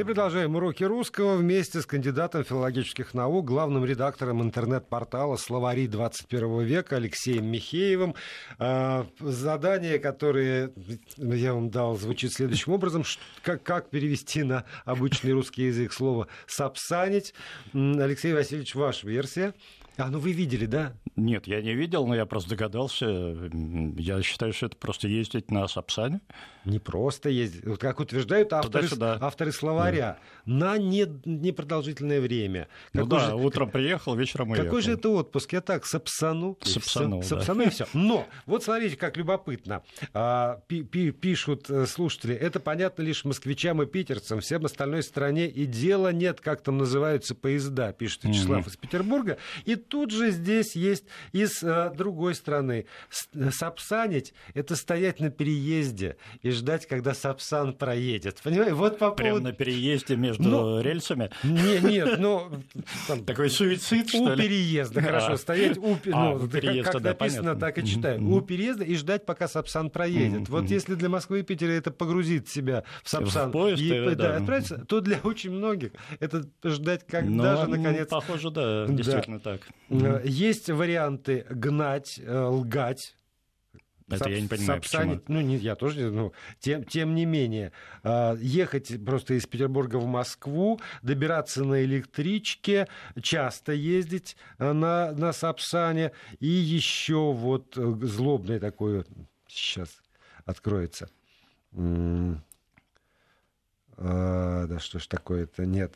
И 0.00 0.02
продолжаем 0.02 0.56
уроки 0.56 0.82
русского 0.82 1.36
вместе 1.36 1.82
с 1.82 1.84
кандидатом 1.84 2.42
филологических 2.42 3.12
наук, 3.12 3.44
главным 3.44 3.84
редактором 3.84 4.40
интернет-портала 4.40 5.36
«Словари 5.36 5.86
21 5.88 6.62
века» 6.62 6.96
Алексеем 6.96 7.44
Михеевым. 7.44 8.14
А, 8.58 9.06
задание, 9.18 9.98
которое 9.98 10.72
я 11.18 11.52
вам 11.52 11.68
дал, 11.68 11.98
звучит 11.98 12.32
следующим 12.32 12.72
образом. 12.72 13.04
Как 13.42 13.90
перевести 13.90 14.42
на 14.42 14.64
обычный 14.86 15.32
русский 15.32 15.64
язык 15.64 15.92
слово 15.92 16.28
«сапсанить»? 16.46 17.34
Алексей 17.74 18.32
Васильевич, 18.32 18.74
ваша 18.74 19.06
версия? 19.06 19.52
А, 19.96 20.08
ну 20.10 20.18
вы 20.18 20.32
видели, 20.32 20.66
да? 20.66 20.94
Нет, 21.16 21.46
я 21.46 21.60
не 21.60 21.74
видел, 21.74 22.06
но 22.06 22.14
я 22.14 22.24
просто 22.24 22.50
догадался. 22.50 23.06
Я 23.06 24.22
считаю, 24.22 24.52
что 24.52 24.66
это 24.66 24.76
просто 24.76 25.08
ездить 25.08 25.50
на 25.50 25.68
Сапсане. 25.68 26.20
Не 26.64 26.78
просто 26.78 27.28
ездить. 27.28 27.64
Вот 27.66 27.78
как 27.78 28.00
утверждают 28.00 28.52
авторы, 28.52 28.88
авторы 29.20 29.52
словаря. 29.52 30.18
Да. 30.46 30.52
На 30.52 30.78
не, 30.78 31.06
непродолжительное 31.24 32.20
время. 32.20 32.68
Ну 32.92 33.04
какой 33.04 33.18
да, 33.18 33.28
же, 33.28 33.34
утром 33.34 33.66
как, 33.66 33.74
приехал, 33.74 34.14
вечером 34.14 34.50
уехал. 34.50 34.64
Какой 34.64 34.82
же 34.82 34.92
это 34.92 35.08
отпуск? 35.10 35.52
Я 35.52 35.60
так, 35.60 35.86
Сапсану. 35.86 36.58
Сапсану. 36.62 37.22
Сапсану 37.22 37.62
и 37.62 37.70
все. 37.70 37.86
Но, 37.92 38.26
вот 38.46 38.64
смотрите, 38.64 38.96
как 38.96 39.16
любопытно. 39.16 39.82
А, 40.12 40.60
пи 40.66 40.80
-пи 40.80 41.10
пишут 41.12 41.68
э, 41.70 41.86
слушатели, 41.86 42.34
это 42.34 42.60
понятно 42.60 43.02
лишь 43.02 43.24
москвичам 43.24 43.82
и 43.82 43.86
питерцам. 43.86 44.40
Всем 44.40 44.64
остальной 44.64 45.02
стране 45.02 45.46
и 45.46 45.66
дела 45.66 46.12
нет, 46.12 46.40
как 46.40 46.62
там 46.62 46.78
называются 46.78 47.34
поезда, 47.34 47.92
пишет 47.92 48.24
Вячеслав 48.24 48.66
mm-hmm. 48.66 48.70
из 48.70 48.76
Петербурга. 48.76 49.38
И 49.64 49.76
тут 49.88 50.10
же 50.10 50.30
здесь 50.30 50.76
есть 50.76 51.04
и 51.32 51.46
с 51.46 51.62
а, 51.62 51.90
другой 51.90 52.34
стороны. 52.34 52.86
Э, 53.34 53.50
сапсанить— 53.50 54.34
это 54.54 54.76
стоять 54.76 55.20
на 55.20 55.30
переезде 55.30 56.16
и 56.42 56.50
ждать, 56.50 56.86
когда 56.86 57.14
Сапсан 57.14 57.74
проедет. 57.74 58.40
Понимаете? 58.42 58.74
Вот 58.74 58.98
по 58.98 59.10
поводу... 59.10 59.16
Прямо 59.16 59.40
на 59.40 59.52
переезде 59.52 60.16
между 60.16 60.42
ну, 60.42 60.80
рельсами? 60.80 61.30
Не, 61.42 61.78
нет, 61.80 62.16
ну... 62.18 62.50
Там, 63.06 63.24
Такой 63.24 63.50
суицид, 63.50 64.08
что 64.08 64.18
У 64.18 64.34
ли? 64.34 64.44
переезда, 64.44 65.00
хорошо, 65.02 65.32
а. 65.32 65.36
стоять 65.36 65.78
у... 65.78 65.96
А, 66.12 66.34
ну, 66.34 66.44
у 66.44 66.48
переезда, 66.48 66.92
как, 66.92 67.02
да, 67.02 67.08
написано, 67.10 67.42
понятно. 67.42 67.60
так 67.60 67.78
и 67.78 67.86
читаю. 67.86 68.30
У 68.30 68.40
переезда 68.40 68.84
и 68.84 68.94
ждать, 68.96 69.26
пока 69.26 69.48
Сапсан 69.48 69.90
проедет. 69.90 70.48
Вот 70.48 70.70
если 70.70 70.94
для 70.94 71.08
Москвы 71.08 71.40
и 71.40 71.42
Питера 71.42 71.72
это 71.72 71.90
погрузит 71.90 72.48
себя 72.48 72.84
в 73.02 73.08
Сапсан 73.08 73.50
в 73.50 73.52
поезд, 73.52 73.82
и, 73.82 73.90
да, 73.90 74.14
да, 74.14 74.36
отправиться, 74.36 74.84
то 74.86 75.00
для 75.00 75.18
очень 75.22 75.50
многих 75.50 75.92
это 76.18 76.44
ждать, 76.64 77.06
когда 77.06 77.56
же, 77.56 77.68
наконец... 77.68 78.08
Похоже, 78.08 78.50
да, 78.50 78.86
действительно 78.86 79.40
так. 79.40 79.68
Есть 80.24 80.70
варианты 80.70 81.46
гнать, 81.50 82.20
э, 82.22 82.38
лгать, 82.38 83.16
это 84.10 84.24
Сап, 84.24 84.28
я 84.28 84.40
не 84.40 84.48
понимаю, 84.48 84.82
Сапсани, 84.82 85.18
почему. 85.18 85.24
Ну, 85.28 85.40
не, 85.40 85.56
я 85.56 85.76
тоже, 85.76 86.10
ну, 86.10 86.32
тем, 86.58 86.84
тем 86.84 87.14
не 87.14 87.26
менее, 87.26 87.70
э, 88.02 88.36
ехать 88.40 89.04
просто 89.04 89.34
из 89.34 89.46
Петербурга 89.46 89.96
в 89.96 90.06
Москву, 90.06 90.80
добираться 91.02 91.64
на 91.64 91.84
электричке, 91.84 92.88
часто 93.22 93.72
ездить 93.72 94.36
на, 94.58 95.12
на 95.12 95.32
Сапсане, 95.32 96.10
и 96.40 96.48
еще 96.48 97.32
вот 97.32 97.76
злобное 97.76 98.58
такое, 98.58 99.04
сейчас 99.46 100.02
откроется. 100.44 101.08
А, 104.02 104.66
да 104.66 104.78
что 104.78 104.98
ж 104.98 105.06
такое-то, 105.06 105.66
нет. 105.66 105.94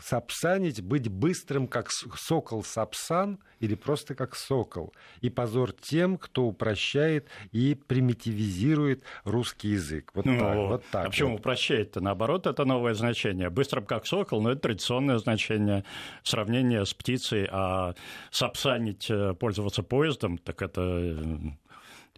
Сапсанить, 0.00 0.82
быть 0.82 1.08
быстрым, 1.08 1.68
как 1.68 1.92
сокол 1.92 2.64
сапсан, 2.64 3.38
или 3.60 3.76
просто 3.76 4.16
как 4.16 4.34
сокол. 4.34 4.92
И 5.20 5.30
позор 5.30 5.72
тем, 5.72 6.18
кто 6.18 6.46
упрощает 6.46 7.28
и 7.52 7.76
примитивизирует 7.76 9.04
русский 9.22 9.68
язык. 9.68 10.10
Вот 10.14 10.24
ну, 10.24 10.40
так, 10.40 10.56
вот 10.56 10.84
так. 10.90 11.06
А 11.06 11.08
почему 11.08 11.32
вот. 11.32 11.40
упрощает-то? 11.40 12.00
Наоборот, 12.00 12.48
это 12.48 12.64
новое 12.64 12.94
значение. 12.94 13.48
Быстрым, 13.48 13.84
как 13.86 14.06
сокол, 14.06 14.42
но 14.42 14.50
это 14.50 14.62
традиционное 14.62 15.18
значение. 15.18 15.84
Сравнение 16.24 16.84
с 16.84 16.92
птицей, 16.94 17.46
а 17.48 17.94
сапсанить, 18.32 19.08
э, 19.08 19.34
пользоваться 19.34 19.84
поездом, 19.84 20.36
так 20.36 20.62
это 20.62 20.80
э, 20.82 21.14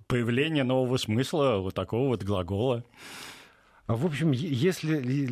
появление 0.06 0.64
нового 0.64 0.96
смысла 0.96 1.58
вот 1.58 1.74
такого 1.74 2.08
вот 2.08 2.22
глагола. 2.22 2.82
А, 3.88 3.96
в 3.96 4.06
общем, 4.06 4.30
если... 4.30 5.28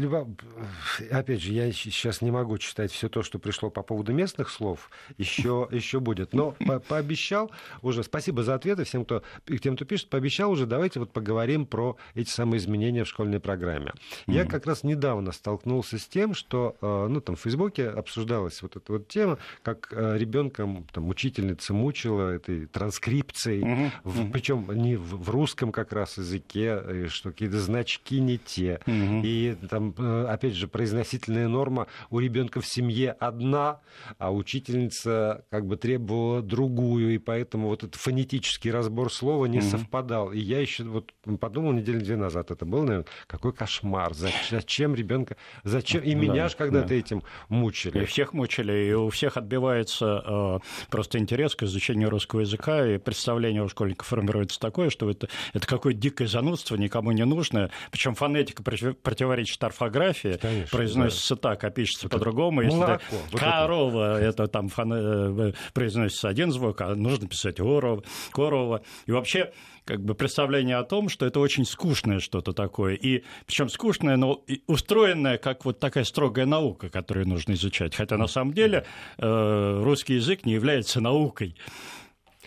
Опять 1.10 1.40
же, 1.40 1.52
я 1.52 1.70
сейчас 1.72 2.20
не 2.20 2.32
могу 2.32 2.58
читать 2.58 2.90
все 2.90 3.08
то, 3.08 3.22
что 3.22 3.38
пришло 3.38 3.70
по 3.70 3.82
поводу 3.82 4.12
местных 4.12 4.50
слов. 4.50 4.90
Еще, 5.18 5.68
еще 5.70 6.00
будет. 6.00 6.32
Но 6.32 6.56
по 6.66 6.80
пообещал 6.80 7.52
уже... 7.80 8.02
Спасибо 8.02 8.42
за 8.42 8.54
ответы 8.54 8.84
всем, 8.84 9.04
кто, 9.04 9.22
тем, 9.62 9.76
кто 9.76 9.84
пишет. 9.84 10.10
Пообещал 10.10 10.50
уже, 10.50 10.66
давайте 10.66 10.98
вот 10.98 11.12
поговорим 11.12 11.64
про 11.64 11.96
эти 12.14 12.28
самые 12.28 12.58
изменения 12.58 13.04
в 13.04 13.08
школьной 13.08 13.38
программе. 13.38 13.92
Mm-hmm. 13.92 14.34
Я 14.34 14.44
как 14.46 14.66
раз 14.66 14.82
недавно 14.82 15.30
столкнулся 15.30 15.98
с 15.98 16.06
тем, 16.06 16.34
что 16.34 16.76
э, 16.80 17.06
ну, 17.08 17.20
там, 17.20 17.36
в 17.36 17.40
Фейсбуке 17.40 17.88
обсуждалась 17.88 18.62
вот 18.62 18.76
эта 18.76 18.92
вот 18.92 19.06
тема, 19.06 19.38
как 19.62 19.88
э, 19.92 20.18
ребенком 20.18 20.86
там, 20.92 21.08
учительница 21.08 21.72
мучила 21.72 22.32
этой 22.32 22.66
транскрипцией, 22.66 23.62
mm-hmm. 23.62 24.30
причем 24.32 24.66
не 24.72 24.96
в, 24.96 25.22
в 25.22 25.30
русском 25.30 25.70
как 25.70 25.92
раз 25.92 26.18
языке, 26.18 27.08
что 27.08 27.30
какие-то 27.30 27.60
значки 27.60 28.18
не 28.18 28.39
те. 28.44 28.81
Угу. 28.87 29.22
И 29.24 29.57
там, 29.68 29.94
э, 29.96 30.26
опять 30.29 30.55
же, 30.55 30.68
произносительная 30.68 31.48
норма 31.48 31.87
у 32.11 32.18
ребенка 32.18 32.61
в 32.61 32.66
семье 32.66 33.12
одна, 33.12 33.81
а 34.18 34.33
учительница 34.33 35.44
как 35.50 35.66
бы 35.66 35.76
требовала 35.76 36.42
другую, 36.42 37.14
и 37.14 37.18
поэтому 37.18 37.68
вот 37.68 37.85
этот 37.85 37.96
фонетический 38.00 38.70
разбор 38.70 39.12
слова 39.12 39.46
не 39.46 39.59
угу. 39.59 39.66
совпадал. 39.66 40.33
И 40.33 40.38
я 40.38 40.61
еще 40.61 40.85
вот 40.85 41.12
подумал 41.40 41.72
неделю 41.72 42.00
две 42.00 42.16
назад, 42.16 42.50
это 42.50 42.64
был, 42.64 42.83
наверное, 42.83 43.07
какой 43.26 43.53
кошмар. 43.53 44.12
Зачем 44.50 44.94
ребенка, 44.94 45.37
зачем? 45.64 46.03
И 46.03 46.14
меня 46.14 46.44
да, 46.44 46.48
же 46.48 46.57
когда-то 46.57 46.88
да. 46.88 46.94
этим 46.94 47.22
мучили. 47.48 48.03
И 48.03 48.05
всех 48.05 48.33
мучили, 48.33 48.72
и 48.72 48.92
у 48.92 49.11
всех 49.11 49.37
отбивается 49.37 50.22
э, 50.24 50.59
просто 50.90 51.18
интерес 51.18 51.55
к 51.55 51.62
изучению 51.64 52.11
русского 52.11 52.40
языка, 52.40 52.87
и 52.87 52.98
представление 52.98 53.62
у 53.62 53.68
школьников 53.68 54.07
формируется 54.09 54.59
такое, 54.59 54.90
что 54.90 55.11
это, 55.11 55.29
это 55.53 55.66
какое-то 55.66 55.98
дикое 56.00 56.26
занудство, 56.26 56.76
никому 56.76 57.12
не 57.12 57.24
нужное. 57.24 57.70
Причем 57.90 58.14
фонетика 58.31 58.62
противоречит 58.62 59.62
орфографии, 59.62 60.38
Конечно, 60.40 60.77
произносится 60.77 61.35
да. 61.35 61.40
так, 61.40 61.64
а 61.64 61.71
пишется 61.71 62.07
вот 62.07 62.12
по-другому. 62.12 62.62
Если 62.62 62.77
молоко, 62.77 63.16
вот 63.31 63.40
корова, 63.40 64.19
это, 64.19 64.45
это 64.45 64.47
там 64.49 64.69
фон... 64.69 64.93
Э, 64.93 65.53
произносится 65.75 66.29
один 66.29 66.53
звук, 66.53 66.81
а 66.81 66.95
нужно 66.95 67.29
писать 67.29 67.61
орова, 67.61 68.03
корова. 68.33 68.83
И 69.07 69.12
вообще 69.12 69.53
как 69.85 70.03
бы 70.05 70.14
представление 70.14 70.77
о 70.77 70.85
том, 70.85 71.09
что 71.09 71.27
это 71.27 71.40
очень 71.40 71.64
скучное 71.64 72.21
что-то 72.21 72.53
такое. 72.53 72.95
И 72.95 73.25
причем 73.47 73.69
скучное, 73.69 74.16
но 74.16 74.45
устроенное 74.66 75.38
как 75.38 75.64
вот 75.64 75.81
такая 75.81 76.05
строгая 76.05 76.47
наука, 76.47 76.88
которую 76.88 77.29
нужно 77.29 77.53
изучать. 77.55 77.95
Хотя 77.95 78.16
на 78.16 78.27
самом 78.27 78.53
деле 78.53 78.87
э, 79.19 79.81
русский 79.83 80.14
язык 80.14 80.47
не 80.47 80.53
является 80.53 81.01
наукой. 81.01 81.57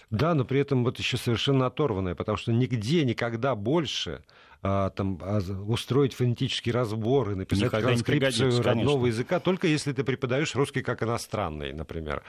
Да, 0.10 0.36
но 0.36 0.46
при 0.46 0.60
этом 0.60 0.84
вот 0.84 1.00
еще 1.00 1.18
совершенно 1.18 1.66
оторванное, 1.66 2.14
потому 2.14 2.38
что 2.38 2.54
нигде 2.54 3.04
никогда 3.04 3.56
больше 3.56 4.24
а, 4.64 4.90
там, 4.92 5.20
а, 5.22 5.40
устроить 5.68 6.14
фонетический 6.14 6.72
разбор 6.72 7.32
и 7.32 7.36
написать 7.36 7.66
Никогда 7.66 7.90
транскрипцию 7.90 8.64
родного 8.64 9.00
конечно. 9.00 9.08
языка, 9.08 9.40
только 9.42 9.68
если 9.68 9.92
ты 9.92 10.06
преподаешь 10.06 10.56
русский 10.56 10.82
как 10.82 11.04
иностранный, 11.04 11.74
например. 11.74 12.24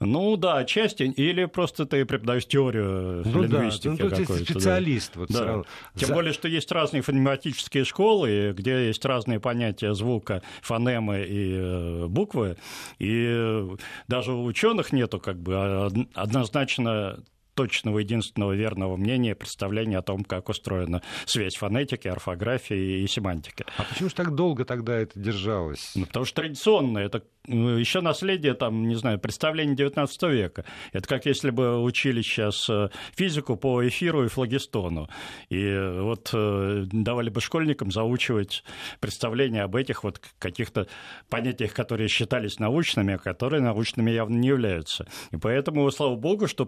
Ну 0.00 0.36
да, 0.36 0.58
отчасти, 0.58 1.04
или 1.04 1.44
просто 1.44 1.86
ты 1.86 2.04
преподаешь 2.04 2.46
теорию 2.46 3.22
ну, 3.24 3.42
лингвистики. 3.42 3.96
Да, 3.96 4.04
ну, 4.04 4.10
ты 4.10 4.44
специалист. 4.44 5.12
Да. 5.14 5.20
Вот 5.20 5.30
да. 5.30 5.62
Тем 5.94 6.08
За... 6.08 6.14
более, 6.14 6.32
что 6.32 6.48
есть 6.48 6.72
разные 6.72 7.02
фонематические 7.02 7.84
школы, 7.84 8.52
где 8.56 8.88
есть 8.88 9.04
разные 9.04 9.38
понятия 9.38 9.94
звука, 9.94 10.42
фонемы 10.62 11.22
и 11.22 11.54
э, 11.54 12.06
буквы, 12.08 12.56
и 12.98 13.68
даже 14.08 14.32
у 14.32 14.44
ученых 14.44 14.92
нету 14.92 15.20
как 15.20 15.38
бы 15.40 15.88
однозначно 16.14 17.22
точного, 17.54 17.98
единственного 17.98 18.52
верного 18.52 18.96
мнения, 18.96 19.34
представления 19.34 19.98
о 19.98 20.02
том, 20.02 20.24
как 20.24 20.48
устроена 20.48 21.02
связь 21.26 21.56
фонетики, 21.56 22.08
орфографии 22.08 23.02
и 23.02 23.06
семантики. 23.06 23.64
А 23.76 23.84
почему 23.84 24.08
же 24.08 24.14
так 24.14 24.34
долго 24.34 24.64
тогда 24.64 24.96
это 24.96 25.18
держалось? 25.18 25.92
Ну, 25.94 26.06
потому 26.06 26.24
что 26.24 26.42
традиционно, 26.42 26.98
это 26.98 27.22
ну, 27.46 27.70
еще 27.76 28.00
наследие, 28.00 28.54
там, 28.54 28.86
не 28.86 28.94
знаю, 28.94 29.18
представление 29.18 29.74
19 29.74 30.22
века. 30.24 30.64
Это 30.92 31.08
как 31.08 31.26
если 31.26 31.50
бы 31.50 31.82
учили 31.82 32.22
сейчас 32.22 32.68
э, 32.68 32.90
физику 33.16 33.56
по 33.56 33.86
эфиру 33.86 34.24
и 34.24 34.28
флагистону. 34.28 35.08
И 35.48 35.76
вот 36.00 36.30
э, 36.32 36.84
давали 36.92 37.30
бы 37.30 37.40
школьникам 37.40 37.90
заучивать 37.90 38.62
представление 39.00 39.62
об 39.62 39.74
этих 39.74 40.04
вот 40.04 40.20
каких-то 40.38 40.86
понятиях, 41.28 41.72
которые 41.72 42.08
считались 42.08 42.58
научными, 42.58 43.14
а 43.14 43.18
которые 43.18 43.62
научными 43.62 44.10
явно 44.10 44.36
не 44.36 44.48
являются. 44.48 45.06
И 45.30 45.36
поэтому, 45.36 45.90
слава 45.90 46.16
богу, 46.16 46.46
что 46.46 46.66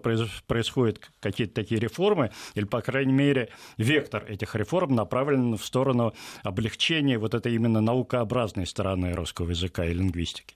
происходят 0.73 1.11
какие-то 1.19 1.53
такие 1.53 1.79
реформы, 1.79 2.31
или, 2.55 2.65
по 2.65 2.81
крайней 2.81 3.13
мере, 3.13 3.49
вектор 3.77 4.25
этих 4.27 4.55
реформ 4.55 4.95
направлен 4.95 5.55
в 5.55 5.65
сторону 5.65 6.13
облегчения 6.43 7.17
вот 7.17 7.33
этой 7.33 7.53
именно 7.53 7.81
наукообразной 7.81 8.65
стороны 8.65 9.13
русского 9.13 9.51
языка 9.51 9.85
и 9.85 9.93
лингвистики. 9.93 10.55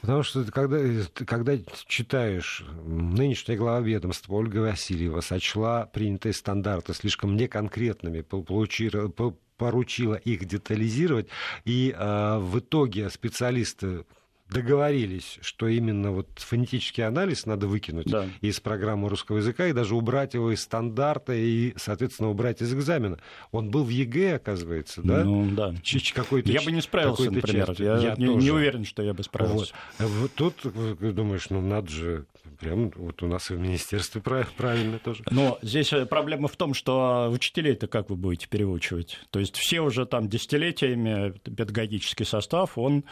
Потому 0.00 0.24
что 0.24 0.44
когда, 0.44 0.78
когда 1.26 1.56
читаешь 1.86 2.64
нынешняя 2.84 3.56
глава 3.56 3.80
ведомства 3.80 4.34
Ольга 4.34 4.58
Васильева 4.58 5.20
сочла 5.20 5.86
принятые 5.86 6.32
стандарты 6.32 6.92
слишком 6.92 7.36
неконкретными, 7.36 8.22
получила, 8.22 9.12
поручила 9.56 10.16
их 10.16 10.44
детализировать, 10.44 11.28
и 11.64 11.94
э, 11.96 12.38
в 12.38 12.58
итоге 12.58 13.10
специалисты 13.10 14.04
договорились, 14.52 15.38
что 15.40 15.68
именно 15.68 16.12
вот 16.12 16.28
фонетический 16.36 17.04
анализ 17.04 17.46
надо 17.46 17.66
выкинуть 17.66 18.06
да. 18.06 18.26
из 18.40 18.60
программы 18.60 19.08
русского 19.08 19.38
языка 19.38 19.66
и 19.66 19.72
даже 19.72 19.94
убрать 19.94 20.34
его 20.34 20.52
из 20.52 20.62
стандарта 20.62 21.32
и, 21.32 21.74
соответственно, 21.76 22.30
убрать 22.30 22.62
из 22.62 22.72
экзамена. 22.72 23.18
Он 23.50 23.70
был 23.70 23.84
в 23.84 23.88
ЕГЭ, 23.88 24.36
оказывается, 24.36 25.02
да? 25.02 25.24
Ну, 25.24 25.50
да. 25.50 25.74
Ч 25.82 26.00
какой-то, 26.14 26.50
я 26.50 26.62
бы 26.62 26.72
не 26.72 26.80
справился, 26.80 27.30
например. 27.30 27.74
Я, 27.78 27.96
я 27.98 28.14
не, 28.16 28.26
не 28.26 28.50
уверен, 28.50 28.84
что 28.84 29.02
я 29.02 29.14
бы 29.14 29.22
справился. 29.22 29.74
Вот. 29.98 30.08
вот 30.08 30.32
тут 30.34 31.14
думаешь, 31.14 31.48
ну 31.50 31.60
надо 31.60 31.90
же 31.90 32.26
Прям 32.62 32.90
вот 32.94 33.20
у 33.24 33.26
нас 33.26 33.50
и 33.50 33.54
в 33.54 33.58
министерстве 33.58 34.20
правильно 34.20 35.00
тоже. 35.00 35.24
Но 35.30 35.58
здесь 35.62 35.92
э, 35.92 36.06
проблема 36.06 36.46
в 36.46 36.54
том, 36.54 36.74
что 36.74 37.28
учителей-то 37.32 37.88
как 37.88 38.08
вы 38.08 38.14
будете 38.14 38.46
переучивать? 38.46 39.18
То 39.30 39.40
есть 39.40 39.56
все 39.56 39.80
уже 39.80 40.06
там 40.06 40.28
десятилетиями 40.28 41.32
педагогический 41.40 42.24
состав, 42.24 42.78
он 42.78 43.02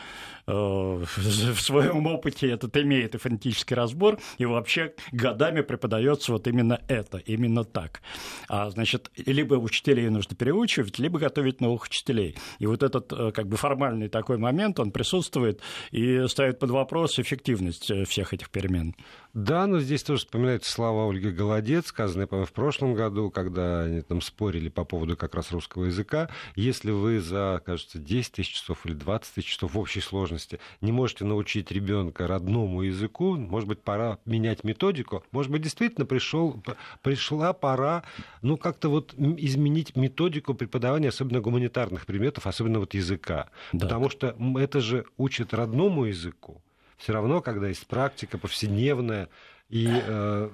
э, 0.46 1.04
в 1.54 1.60
своем 1.60 2.06
опыте 2.06 2.50
этот 2.50 2.76
имеет 2.76 3.14
и 3.14 3.18
фонетический 3.18 3.76
разбор, 3.76 4.18
и 4.38 4.44
вообще 4.44 4.94
годами 5.12 5.60
преподается 5.62 6.32
вот 6.32 6.46
именно 6.46 6.80
это, 6.88 7.18
именно 7.18 7.64
так. 7.64 8.02
А 8.48 8.70
значит, 8.70 9.10
либо 9.26 9.54
учителей 9.54 10.08
нужно 10.08 10.36
переучивать, 10.36 10.98
либо 10.98 11.18
готовить 11.18 11.60
новых 11.60 11.84
учителей. 11.84 12.36
И 12.58 12.66
вот 12.66 12.82
этот 12.82 13.12
э, 13.12 13.32
как 13.32 13.46
бы 13.48 13.56
формальный 13.56 14.08
такой 14.08 14.38
момент, 14.38 14.80
он 14.80 14.90
присутствует 14.90 15.60
и 15.90 16.26
ставит 16.28 16.58
под 16.58 16.70
вопрос 16.70 17.18
эффективность 17.18 17.90
э, 17.90 18.04
всех 18.04 18.32
этих 18.34 18.50
перемен. 18.50 18.94
Да, 19.32 19.66
но 19.66 19.78
здесь 19.78 20.02
тоже 20.02 20.20
вспоминаются 20.20 20.72
слова 20.72 21.08
Ольги 21.08 21.30
Голодец, 21.30 21.86
сказанные, 21.86 22.26
по 22.26 22.44
в 22.44 22.52
прошлом 22.52 22.94
году, 22.94 23.30
когда 23.30 23.82
они 23.82 24.02
там 24.02 24.20
спорили 24.20 24.68
по 24.68 24.84
поводу 24.84 25.16
как 25.16 25.34
раз 25.34 25.52
русского 25.52 25.84
языка. 25.84 26.28
Если 26.56 26.90
вы 26.90 27.20
за, 27.20 27.62
кажется, 27.64 27.98
10 27.98 28.32
тысяч 28.32 28.54
часов 28.54 28.84
или 28.86 28.94
20 28.94 29.34
тысяч 29.34 29.50
часов 29.50 29.74
в 29.74 29.78
общей 29.78 30.00
сложности 30.00 30.58
не 30.80 30.90
можете 30.90 31.24
научить 31.24 31.70
ребенка 31.70 32.26
родному 32.26 32.82
языку, 32.82 33.36
может 33.36 33.68
быть, 33.68 33.82
пора 33.82 34.18
менять 34.24 34.64
методику, 34.64 35.24
может 35.30 35.52
быть, 35.52 35.62
действительно 35.62 36.06
пришел, 36.06 36.60
пришла 37.02 37.52
пора, 37.52 38.02
ну, 38.42 38.56
как-то 38.56 38.88
вот 38.88 39.14
изменить 39.14 39.94
методику 39.94 40.54
преподавания, 40.54 41.08
особенно 41.08 41.40
гуманитарных 41.40 42.04
предметов, 42.04 42.46
особенно 42.46 42.80
вот 42.80 42.94
языка. 42.94 43.48
Да. 43.72 43.86
Потому 43.86 44.10
что 44.10 44.36
это 44.58 44.80
же 44.80 45.04
учит 45.16 45.54
родному 45.54 46.06
языку 46.06 46.62
все 47.00 47.12
равно, 47.12 47.40
когда 47.40 47.68
есть 47.68 47.86
практика 47.86 48.38
повседневная, 48.38 49.28
и 49.70 49.88
э, 49.88 50.50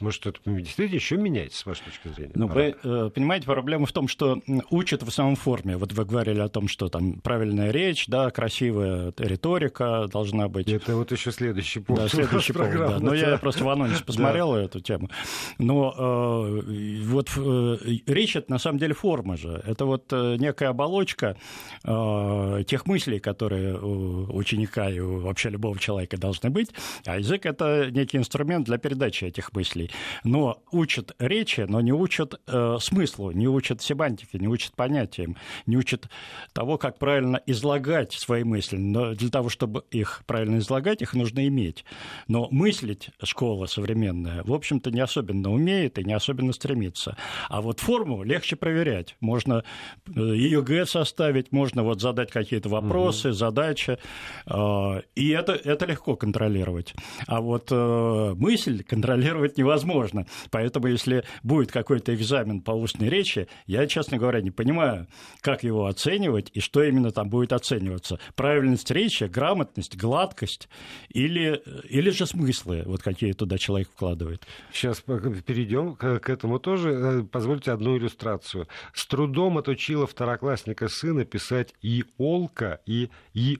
может, 0.00 0.26
это 0.26 0.40
действительно 0.44 0.94
еще 0.94 1.16
меняется, 1.16 1.58
с 1.58 1.66
вашей 1.66 1.84
точки 1.84 2.08
зрения? 2.08 2.32
Ну, 2.34 2.46
вы 2.48 2.74
э, 2.82 3.10
понимаете, 3.14 3.46
проблема 3.46 3.86
в 3.86 3.92
том, 3.92 4.08
что 4.08 4.40
учат 4.70 5.02
в 5.02 5.10
самом 5.10 5.36
форме. 5.36 5.76
Вот 5.76 5.92
вы 5.92 6.04
говорили 6.04 6.40
о 6.40 6.48
том, 6.48 6.68
что 6.68 6.88
там 6.88 7.20
правильная 7.20 7.70
речь, 7.70 8.06
да, 8.06 8.30
красивая 8.30 9.12
риторика 9.16 10.08
должна 10.12 10.48
быть. 10.48 10.68
Это 10.68 10.96
вот 10.96 11.12
еще 11.12 11.32
следующий 11.32 11.80
пункт. 11.80 12.02
Да, 12.02 12.08
следующий 12.08 12.52
пункт, 12.52 12.76
да. 12.76 12.98
Но 13.00 13.14
я 13.14 13.36
просто 13.38 13.64
в 13.64 13.68
анонсе 13.68 14.04
посмотрел 14.04 14.54
эту 14.54 14.80
тему. 14.80 15.10
Но 15.58 15.94
э, 15.96 17.02
вот 17.04 17.30
э, 17.36 17.76
речь 18.06 18.36
это 18.36 18.50
на 18.50 18.58
самом 18.58 18.78
деле 18.78 18.94
форма 18.94 19.36
же. 19.36 19.62
Это 19.66 19.84
вот 19.84 20.12
некая 20.12 20.68
оболочка 20.68 21.36
тех 21.82 22.86
мыслей, 22.86 23.18
которые 23.18 23.78
у 23.78 24.36
ученика 24.36 24.90
и 24.90 24.98
у 25.00 25.20
вообще 25.20 25.50
любого 25.50 25.78
человека 25.78 26.16
должны 26.16 26.50
быть. 26.50 26.70
А 27.04 27.18
язык 27.18 27.46
это 27.46 27.90
некий 27.90 28.18
инструмент 28.18 28.66
для 28.66 28.78
передачи 28.78 29.25
этих 29.26 29.52
мыслей. 29.52 29.90
Но 30.24 30.62
учат 30.70 31.14
речи, 31.18 31.60
но 31.68 31.80
не 31.80 31.92
учат 31.92 32.40
э, 32.46 32.78
смыслу, 32.80 33.30
не 33.32 33.48
учат 33.48 33.82
семантике, 33.82 34.38
не 34.38 34.48
учат 34.48 34.74
понятиям, 34.74 35.36
не 35.66 35.76
учат 35.76 36.08
того, 36.52 36.78
как 36.78 36.98
правильно 36.98 37.40
излагать 37.46 38.12
свои 38.12 38.44
мысли. 38.44 38.76
Но 38.76 39.14
для 39.14 39.30
того, 39.30 39.48
чтобы 39.48 39.84
их 39.90 40.22
правильно 40.26 40.58
излагать, 40.58 41.02
их 41.02 41.14
нужно 41.14 41.46
иметь. 41.48 41.84
Но 42.28 42.48
мыслить 42.50 43.10
школа 43.22 43.66
современная, 43.66 44.42
в 44.44 44.52
общем-то, 44.52 44.90
не 44.90 45.00
особенно 45.00 45.52
умеет 45.52 45.98
и 45.98 46.04
не 46.04 46.12
особенно 46.12 46.52
стремится. 46.52 47.16
А 47.48 47.60
вот 47.60 47.80
форму 47.80 48.22
легче 48.22 48.56
проверять. 48.56 49.16
Можно 49.20 49.64
э, 50.06 50.20
ЕГЭ 50.20 50.86
составить, 50.86 51.52
можно 51.52 51.82
вот 51.82 52.00
задать 52.00 52.30
какие-то 52.30 52.68
вопросы, 52.68 53.28
угу. 53.28 53.34
задачи. 53.34 53.98
Э, 54.46 55.02
и 55.14 55.30
это, 55.30 55.52
это 55.52 55.86
легко 55.86 56.16
контролировать. 56.16 56.94
А 57.26 57.40
вот 57.40 57.68
э, 57.70 58.34
мысль 58.36 58.82
контролировать 58.82 59.15
невозможно. 59.16 60.26
Поэтому, 60.50 60.88
если 60.88 61.24
будет 61.42 61.72
какой-то 61.72 62.14
экзамен 62.14 62.60
по 62.60 62.72
устной 62.72 63.08
речи, 63.08 63.48
я, 63.66 63.86
честно 63.86 64.18
говоря, 64.18 64.40
не 64.40 64.50
понимаю, 64.50 65.06
как 65.40 65.64
его 65.64 65.86
оценивать 65.86 66.50
и 66.54 66.60
что 66.60 66.82
именно 66.82 67.10
там 67.10 67.28
будет 67.28 67.52
оцениваться. 67.52 68.18
Правильность 68.34 68.90
речи, 68.90 69.24
грамотность, 69.24 69.96
гладкость 69.96 70.68
или, 71.08 71.62
или 71.88 72.10
же 72.10 72.26
смыслы, 72.26 72.82
вот 72.86 73.02
какие 73.02 73.32
туда 73.32 73.58
человек 73.58 73.90
вкладывает. 73.90 74.46
Сейчас 74.72 75.00
перейдем 75.00 75.96
к, 75.96 76.20
к 76.20 76.30
этому 76.30 76.58
тоже. 76.58 76.90
Э, 76.90 77.22
позвольте 77.22 77.72
одну 77.72 77.96
иллюстрацию. 77.96 78.68
С 78.94 79.06
трудом 79.06 79.58
отучила 79.58 80.06
второклассника 80.06 80.88
сына 80.88 81.24
писать 81.24 81.74
и 81.82 82.04
олка, 82.18 82.80
и 82.86 83.10
и 83.34 83.58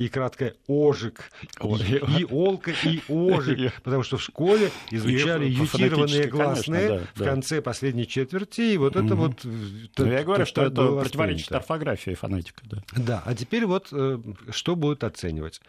и 0.00 0.08
краткое 0.08 0.54
ожик, 0.66 1.30
и, 1.62 2.20
и 2.20 2.24
олка, 2.24 2.72
и 2.84 3.02
ожик, 3.08 3.74
потому 3.82 4.02
что 4.02 4.16
в 4.16 4.22
школе 4.22 4.70
изучали 4.90 5.44
ютированные 5.44 6.26
гласные 6.26 6.88
да, 6.88 7.00
в 7.14 7.22
конце 7.22 7.60
последней 7.60 8.08
четверти, 8.08 8.62
и 8.62 8.76
вот 8.78 8.96
это 8.96 9.14
вот... 9.14 9.44
Ну, 9.44 10.06
я 10.06 10.24
говорю, 10.24 10.46
что 10.46 10.64
это 10.64 11.00
противоречит 11.00 11.52
орфографии 11.52 12.14
фонетика. 12.14 12.62
Да. 12.64 12.82
да, 12.96 13.22
а 13.26 13.34
теперь 13.34 13.66
вот 13.66 13.88
э, 13.92 14.18
что 14.50 14.74
будут 14.74 15.04
оценивать. 15.04 15.60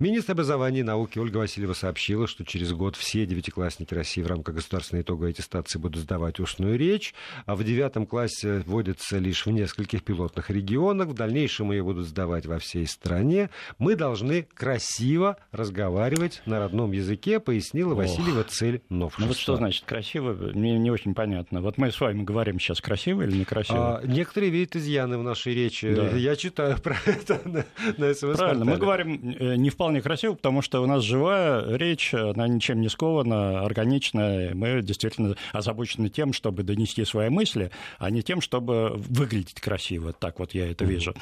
Министр 0.00 0.32
образования 0.32 0.80
и 0.80 0.82
науки 0.82 1.18
Ольга 1.18 1.36
Васильева 1.36 1.74
сообщила, 1.74 2.26
что 2.26 2.42
через 2.42 2.72
год 2.72 2.96
все 2.96 3.26
девятиклассники 3.26 3.92
России 3.92 4.22
в 4.22 4.26
рамках 4.28 4.54
государственной 4.54 5.02
итоговой 5.02 5.32
аттестации 5.32 5.78
будут 5.78 6.00
сдавать 6.00 6.40
устную 6.40 6.78
речь, 6.78 7.12
а 7.44 7.54
в 7.54 7.62
девятом 7.62 8.06
классе 8.06 8.62
вводится 8.64 9.18
лишь 9.18 9.44
в 9.44 9.50
нескольких 9.50 10.02
пилотных 10.02 10.48
регионах, 10.48 11.08
в 11.08 11.12
дальнейшем 11.12 11.70
ее 11.70 11.82
будут 11.82 12.06
сдавать 12.06 12.46
во 12.46 12.58
всей 12.58 12.86
стране. 12.86 13.50
Мы 13.76 13.94
должны 13.94 14.44
красиво 14.54 15.36
разговаривать 15.52 16.40
на 16.46 16.60
родном 16.60 16.92
языке, 16.92 17.38
пояснила 17.38 17.94
Васильева 17.94 18.44
цель 18.44 18.80
новшества. 18.88 19.20
Ну 19.20 19.28
вот 19.28 19.36
что 19.36 19.56
значит 19.56 19.84
красиво, 19.84 20.32
мне 20.32 20.78
не 20.78 20.90
очень 20.90 21.12
понятно. 21.12 21.60
Вот 21.60 21.76
мы 21.76 21.92
с 21.92 22.00
вами 22.00 22.22
говорим 22.22 22.58
сейчас 22.58 22.80
красиво 22.80 23.20
или 23.20 23.36
некрасиво? 23.36 23.98
А, 23.98 24.06
некоторые 24.06 24.50
видят 24.50 24.76
изъяны 24.76 25.18
в 25.18 25.22
нашей 25.22 25.54
речи. 25.54 25.94
Да. 25.94 26.08
Я 26.16 26.36
читаю 26.36 26.80
про 26.80 26.96
это 27.04 27.38
на, 27.44 27.66
на 27.98 28.14
Правильно, 28.34 28.64
мы 28.64 28.78
говорим 28.78 29.36
э, 29.38 29.56
не 29.56 29.68
вполне 29.68 29.89
вполне 29.90 30.02
красиво, 30.02 30.34
потому 30.34 30.62
что 30.62 30.82
у 30.82 30.86
нас 30.86 31.02
живая 31.02 31.76
речь, 31.76 32.14
она 32.14 32.46
ничем 32.46 32.80
не 32.80 32.88
скована, 32.88 33.64
органичная. 33.64 34.54
Мы 34.54 34.82
действительно 34.82 35.34
озабочены 35.52 36.08
тем, 36.10 36.32
чтобы 36.32 36.62
донести 36.62 37.04
свои 37.04 37.28
мысли, 37.28 37.72
а 37.98 38.08
не 38.10 38.22
тем, 38.22 38.40
чтобы 38.40 38.92
выглядеть 38.94 39.60
красиво. 39.60 40.12
Так 40.12 40.38
вот 40.38 40.54
я 40.54 40.70
это 40.70 40.84
вижу. 40.84 41.12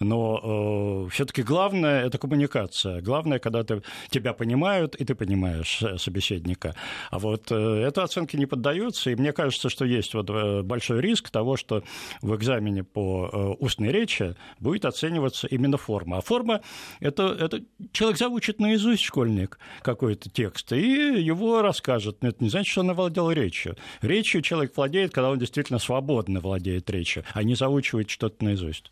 Но 0.00 1.04
э, 1.06 1.10
все-таки 1.10 1.42
главное 1.42 2.06
это 2.06 2.16
коммуникация. 2.16 3.02
Главное, 3.02 3.38
когда 3.38 3.62
ты, 3.62 3.82
тебя 4.08 4.32
понимают, 4.32 4.94
и 4.94 5.04
ты 5.04 5.14
понимаешь 5.14 5.82
э, 5.82 5.98
собеседника. 5.98 6.74
А 7.10 7.18
вот 7.18 7.52
э, 7.52 7.54
этой 7.54 8.04
оценке 8.04 8.38
не 8.38 8.46
поддается, 8.46 9.10
и 9.10 9.16
мне 9.16 9.34
кажется, 9.34 9.68
что 9.68 9.84
есть 9.84 10.14
вот 10.14 10.30
э, 10.30 10.62
большой 10.62 11.02
риск 11.02 11.28
того, 11.28 11.58
что 11.58 11.82
в 12.22 12.34
экзамене 12.34 12.84
по 12.84 13.28
э, 13.30 13.62
устной 13.62 13.92
речи 13.92 14.34
будет 14.60 14.86
оцениваться 14.86 15.46
именно 15.46 15.76
форма. 15.76 16.18
А 16.18 16.20
форма 16.22 16.62
это, 17.00 17.24
это 17.24 17.60
человек 17.92 18.13
человек 18.14 18.18
заучит 18.18 18.60
наизусть 18.60 19.02
школьник 19.02 19.58
какой-то 19.82 20.30
текст, 20.30 20.72
и 20.72 21.22
его 21.22 21.62
расскажет. 21.62 22.18
Это 22.22 22.42
не 22.42 22.50
значит, 22.50 22.70
что 22.70 22.80
он 22.80 22.90
овладел 22.90 23.30
речью. 23.30 23.76
Речью 24.02 24.42
человек 24.42 24.76
владеет, 24.76 25.12
когда 25.12 25.30
он 25.30 25.38
действительно 25.38 25.78
свободно 25.78 26.40
владеет 26.40 26.88
речью, 26.90 27.24
а 27.32 27.42
не 27.42 27.54
заучивает 27.54 28.10
что-то 28.10 28.44
наизусть. 28.44 28.90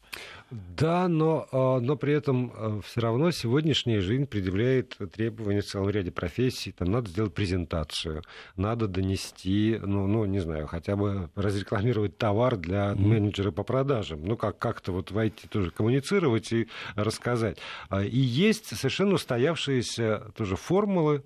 Да, 0.52 1.08
но, 1.08 1.48
а, 1.50 1.80
но 1.80 1.96
при 1.96 2.12
этом 2.12 2.52
а, 2.54 2.80
все 2.82 3.00
равно 3.00 3.30
сегодняшняя 3.30 4.02
жизнь 4.02 4.26
предъявляет 4.26 4.98
требования 5.12 5.62
в 5.62 5.64
целом 5.64 5.88
ряде 5.88 6.10
профессий. 6.10 6.72
Там 6.72 6.90
надо 6.90 7.08
сделать 7.08 7.32
презентацию, 7.32 8.22
надо 8.56 8.86
донести, 8.86 9.78
ну, 9.82 10.06
ну 10.06 10.26
не 10.26 10.40
знаю, 10.40 10.66
хотя 10.66 10.94
бы 10.94 11.30
разрекламировать 11.36 12.18
товар 12.18 12.56
для 12.56 12.94
менеджера 12.94 13.50
по 13.50 13.62
продажам. 13.62 14.24
Ну, 14.24 14.36
как, 14.36 14.58
как-то 14.58 14.92
вот 14.92 15.10
войти 15.10 15.48
тоже 15.48 15.70
коммуницировать 15.70 16.52
и 16.52 16.68
рассказать. 16.96 17.56
А, 17.88 18.04
и 18.04 18.18
есть 18.18 18.76
совершенно 18.76 19.14
устоявшиеся 19.14 20.32
тоже 20.36 20.56
формулы 20.56 21.22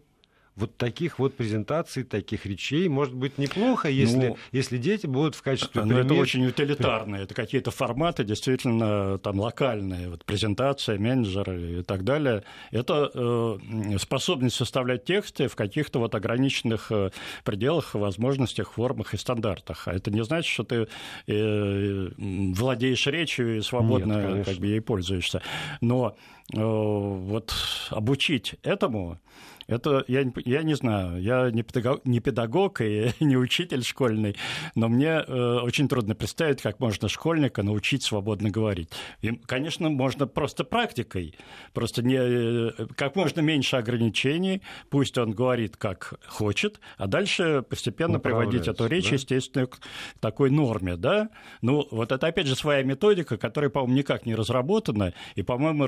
вот 0.56 0.76
таких 0.78 1.18
вот 1.18 1.36
презентаций, 1.36 2.02
таких 2.02 2.46
речей 2.46 2.88
может 2.88 3.14
быть 3.14 3.36
неплохо, 3.36 3.88
если, 3.88 4.28
ну, 4.28 4.38
если 4.52 4.78
дети 4.78 5.06
будут 5.06 5.34
в 5.34 5.42
качестве 5.42 5.82
ну, 5.82 5.88
пример... 5.88 6.06
это 6.06 6.14
очень 6.14 6.46
утилитарные, 6.46 7.22
это 7.24 7.34
какие-то 7.34 7.70
форматы 7.70 8.24
действительно 8.24 9.18
там 9.18 9.38
локальные, 9.38 10.08
вот 10.08 10.24
презентация, 10.24 10.98
менеджеры 10.98 11.80
и 11.80 11.82
так 11.82 12.04
далее. 12.04 12.42
Это 12.70 13.10
э, 13.12 13.98
способность 13.98 14.56
составлять 14.56 15.04
тексты 15.04 15.48
в 15.48 15.56
каких-то 15.56 15.98
вот 15.98 16.14
ограниченных 16.14 16.90
э, 16.90 17.10
пределах, 17.44 17.94
возможностях, 17.94 18.72
формах 18.72 19.12
и 19.12 19.18
стандартах. 19.18 19.88
А 19.88 19.92
это 19.92 20.10
не 20.10 20.24
значит, 20.24 20.50
что 20.50 20.64
ты 20.64 20.88
э, 21.26 22.08
владеешь 22.16 23.06
речью 23.06 23.58
и 23.58 23.60
свободно 23.60 24.36
Нет, 24.36 24.46
как 24.46 24.56
бы 24.56 24.66
ей 24.68 24.80
пользуешься. 24.80 25.42
Но 25.82 26.16
вот 26.52 27.54
обучить 27.90 28.56
этому 28.62 29.18
это 29.66 30.04
я, 30.06 30.24
я 30.44 30.62
не 30.62 30.74
знаю, 30.74 31.20
я 31.20 31.50
не 31.50 31.62
педагог, 31.62 32.04
не 32.04 32.20
педагог 32.20 32.80
и 32.80 33.10
не 33.20 33.36
учитель 33.36 33.82
школьный, 33.82 34.36
но 34.74 34.88
мне 34.88 35.24
э, 35.26 35.58
очень 35.62 35.88
трудно 35.88 36.14
представить, 36.14 36.62
как 36.62 36.78
можно 36.78 37.08
школьника 37.08 37.62
научить 37.62 38.02
свободно 38.02 38.50
говорить. 38.50 38.90
И, 39.22 39.32
конечно, 39.32 39.88
можно 39.88 40.26
просто 40.26 40.64
практикой, 40.64 41.34
просто 41.72 42.02
не, 42.02 42.16
э, 42.16 42.70
как 42.94 43.16
можно 43.16 43.40
меньше 43.40 43.76
ограничений, 43.76 44.62
пусть 44.88 45.18
он 45.18 45.32
говорит 45.32 45.76
как 45.76 46.14
хочет, 46.28 46.80
а 46.96 47.06
дальше 47.08 47.64
постепенно 47.68 48.20
приводить 48.20 48.68
эту 48.68 48.86
речь, 48.86 49.08
да? 49.08 49.14
естественно, 49.14 49.66
к 49.66 49.78
такой 50.20 50.50
норме, 50.50 50.96
да. 50.96 51.30
Ну, 51.60 51.86
вот 51.90 52.12
это 52.12 52.26
опять 52.26 52.46
же 52.46 52.54
своя 52.54 52.84
методика, 52.84 53.36
которая, 53.36 53.70
по-моему, 53.70 53.96
никак 53.98 54.26
не 54.26 54.34
разработана, 54.34 55.12
и, 55.34 55.42
по-моему, 55.42 55.86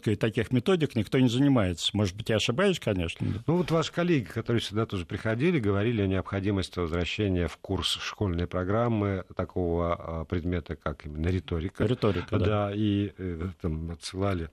разработкой 0.00 0.16
таких 0.16 0.52
методик 0.52 0.96
никто 0.96 1.18
не 1.18 1.28
занимается. 1.28 1.90
Может 1.94 2.16
быть, 2.16 2.28
я 2.30 2.36
ошибаюсь, 2.36 2.80
конечно. 2.80 3.26
Ну 3.46 3.56
вот 3.56 3.70
ваши 3.70 3.92
коллеги, 3.92 4.24
которые 4.24 4.62
сюда 4.62 4.86
тоже 4.86 5.06
приходили, 5.06 5.58
говорили 5.58 6.02
о 6.02 6.06
необходимости 6.06 6.78
возвращения 6.78 7.48
в 7.48 7.56
курс 7.58 7.98
школьной 8.00 8.46
программы 8.46 9.24
такого 9.36 9.94
а, 9.94 10.24
предмета, 10.24 10.76
как 10.76 11.06
именно 11.06 11.28
риторика. 11.28 11.84
Риторика, 11.84 12.38
да. 12.38 12.46
Да, 12.46 12.72
и 12.74 13.12
э, 13.16 13.48
там 13.60 13.90
отсылали 13.90 14.50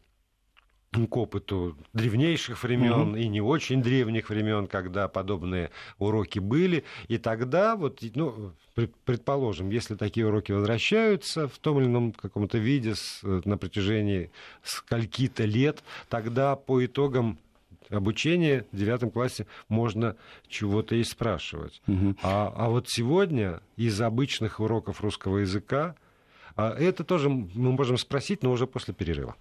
к 0.92 1.18
опыту 1.18 1.78
древнейших 1.94 2.64
времен 2.64 3.16
mm 3.16 3.22
и 3.22 3.28
не 3.28 3.42
очень 3.42 3.82
древних 3.82 4.30
времен, 4.30 4.68
когда 4.68 5.08
подобные 5.08 5.70
уроки 6.00 6.40
были. 6.40 6.84
И 7.08 7.18
тогда, 7.18 7.76
вот, 7.76 8.00
ну, 8.16 8.54
предположим, 9.06 9.70
если 9.70 9.96
такие 9.96 10.26
уроки 10.26 10.52
возвращаются 10.52 11.48
в 11.48 11.58
том 11.60 11.80
или 11.80 11.88
ином 11.88 12.14
каком-то 12.14 12.58
виде 12.58 12.96
с, 12.96 13.22
на 13.24 13.58
протяжении 13.58 14.32
скольки-то 14.64 15.46
лет, 15.46 15.84
тогда 16.10 16.56
по 16.56 16.84
итогам 16.86 17.38
обучения 17.90 18.66
в 18.72 18.78
девятом 18.78 19.12
классе 19.12 19.46
можно 19.70 20.16
чего-то 20.48 20.96
и 20.96 21.04
спрашивать. 21.04 21.82
Угу. 21.88 22.16
А, 22.24 22.54
а 22.56 22.70
вот 22.70 22.90
сегодня 22.90 23.62
из 23.76 24.00
обычных 24.02 24.60
уроков 24.60 25.02
русского 25.02 25.40
языка 25.40 25.96
а 26.58 26.74
это 26.74 27.04
тоже 27.04 27.30
мы 27.30 27.72
можем 27.72 27.98
спросить, 27.98 28.42
но 28.42 28.52
уже 28.52 28.66
после 28.66 28.92
перерыва. 28.92 29.36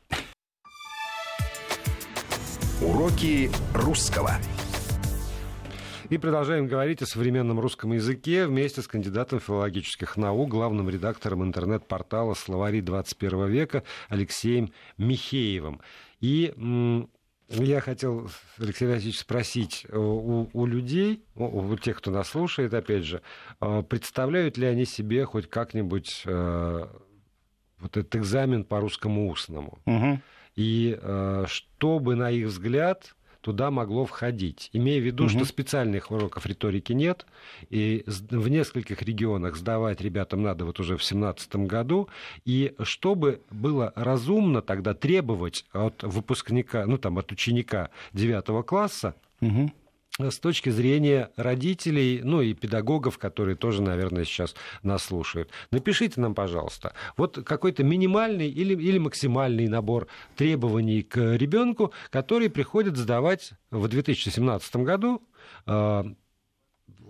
Уроки 2.82 3.50
русского. 3.72 4.32
И 6.10 6.18
продолжаем 6.18 6.66
говорить 6.66 7.00
о 7.00 7.06
современном 7.06 7.58
русском 7.58 7.94
языке 7.94 8.46
вместе 8.46 8.82
с 8.82 8.86
кандидатом 8.86 9.40
филологических 9.40 10.18
наук, 10.18 10.50
главным 10.50 10.90
редактором 10.90 11.42
интернет-портала 11.42 12.34
«Словари 12.34 12.82
21 12.82 13.46
века» 13.46 13.82
Алексеем 14.10 14.74
Михеевым. 14.98 15.80
И 16.20 16.52
я 17.48 17.80
хотел, 17.80 18.28
Алексей 18.58 18.86
Васильевич, 18.86 19.20
спросить 19.20 19.86
э, 19.88 19.96
у, 19.96 20.50
у 20.52 20.66
людей, 20.66 21.24
у, 21.34 21.76
тех, 21.76 21.96
кто 21.96 22.10
нас 22.10 22.28
слушает, 22.28 22.74
опять 22.74 23.04
же, 23.04 23.22
э, 23.62 23.82
представляют 23.88 24.58
ли 24.58 24.66
они 24.66 24.84
себе 24.84 25.24
хоть 25.24 25.48
как-нибудь 25.48 26.24
э, 26.26 26.86
вот 27.78 27.96
этот 27.96 28.16
экзамен 28.16 28.64
по 28.64 28.80
русскому 28.80 29.30
устному? 29.30 29.78
Угу. 29.86 30.20
И 30.56 30.98
что 31.46 31.98
бы, 31.98 32.16
на 32.16 32.30
их 32.30 32.46
взгляд, 32.46 33.14
туда 33.46 33.70
могло 33.70 34.06
входить. 34.06 34.70
Имея 34.72 35.00
в 35.00 35.04
виду, 35.04 35.24
угу. 35.24 35.30
что 35.30 35.44
специальных 35.44 36.10
уроков 36.10 36.46
риторики 36.46 36.92
нет, 36.92 37.26
и 37.70 38.02
в 38.06 38.48
нескольких 38.48 39.02
регионах 39.02 39.54
сдавать 39.54 40.00
ребятам 40.00 40.42
надо 40.42 40.64
вот 40.64 40.80
уже 40.80 40.94
в 40.94 41.06
2017 41.06 41.56
году, 41.56 42.08
и 42.44 42.74
чтобы 42.82 43.40
было 43.52 43.92
разумно 43.94 44.62
тогда 44.62 44.94
требовать 44.94 45.64
от 45.72 46.02
выпускника, 46.02 46.86
ну 46.86 46.98
там 46.98 47.18
от 47.18 47.30
ученика 47.30 47.90
9 48.14 48.66
класса, 48.66 49.14
угу 49.40 49.70
с 50.18 50.38
точки 50.38 50.70
зрения 50.70 51.30
родителей, 51.36 52.20
ну 52.22 52.40
и 52.40 52.54
педагогов, 52.54 53.18
которые 53.18 53.56
тоже, 53.56 53.82
наверное, 53.82 54.24
сейчас 54.24 54.54
нас 54.82 55.04
слушают. 55.04 55.50
Напишите 55.70 56.20
нам, 56.20 56.34
пожалуйста, 56.34 56.94
вот 57.16 57.38
какой-то 57.44 57.84
минимальный 57.84 58.48
или, 58.48 58.74
или 58.74 58.98
максимальный 58.98 59.68
набор 59.68 60.06
требований 60.36 61.02
к 61.02 61.18
ребенку, 61.36 61.92
который 62.10 62.48
приходит 62.48 62.96
сдавать 62.96 63.52
в 63.70 63.88
2017 63.88 64.76
году 64.76 65.22
э, 65.66 66.04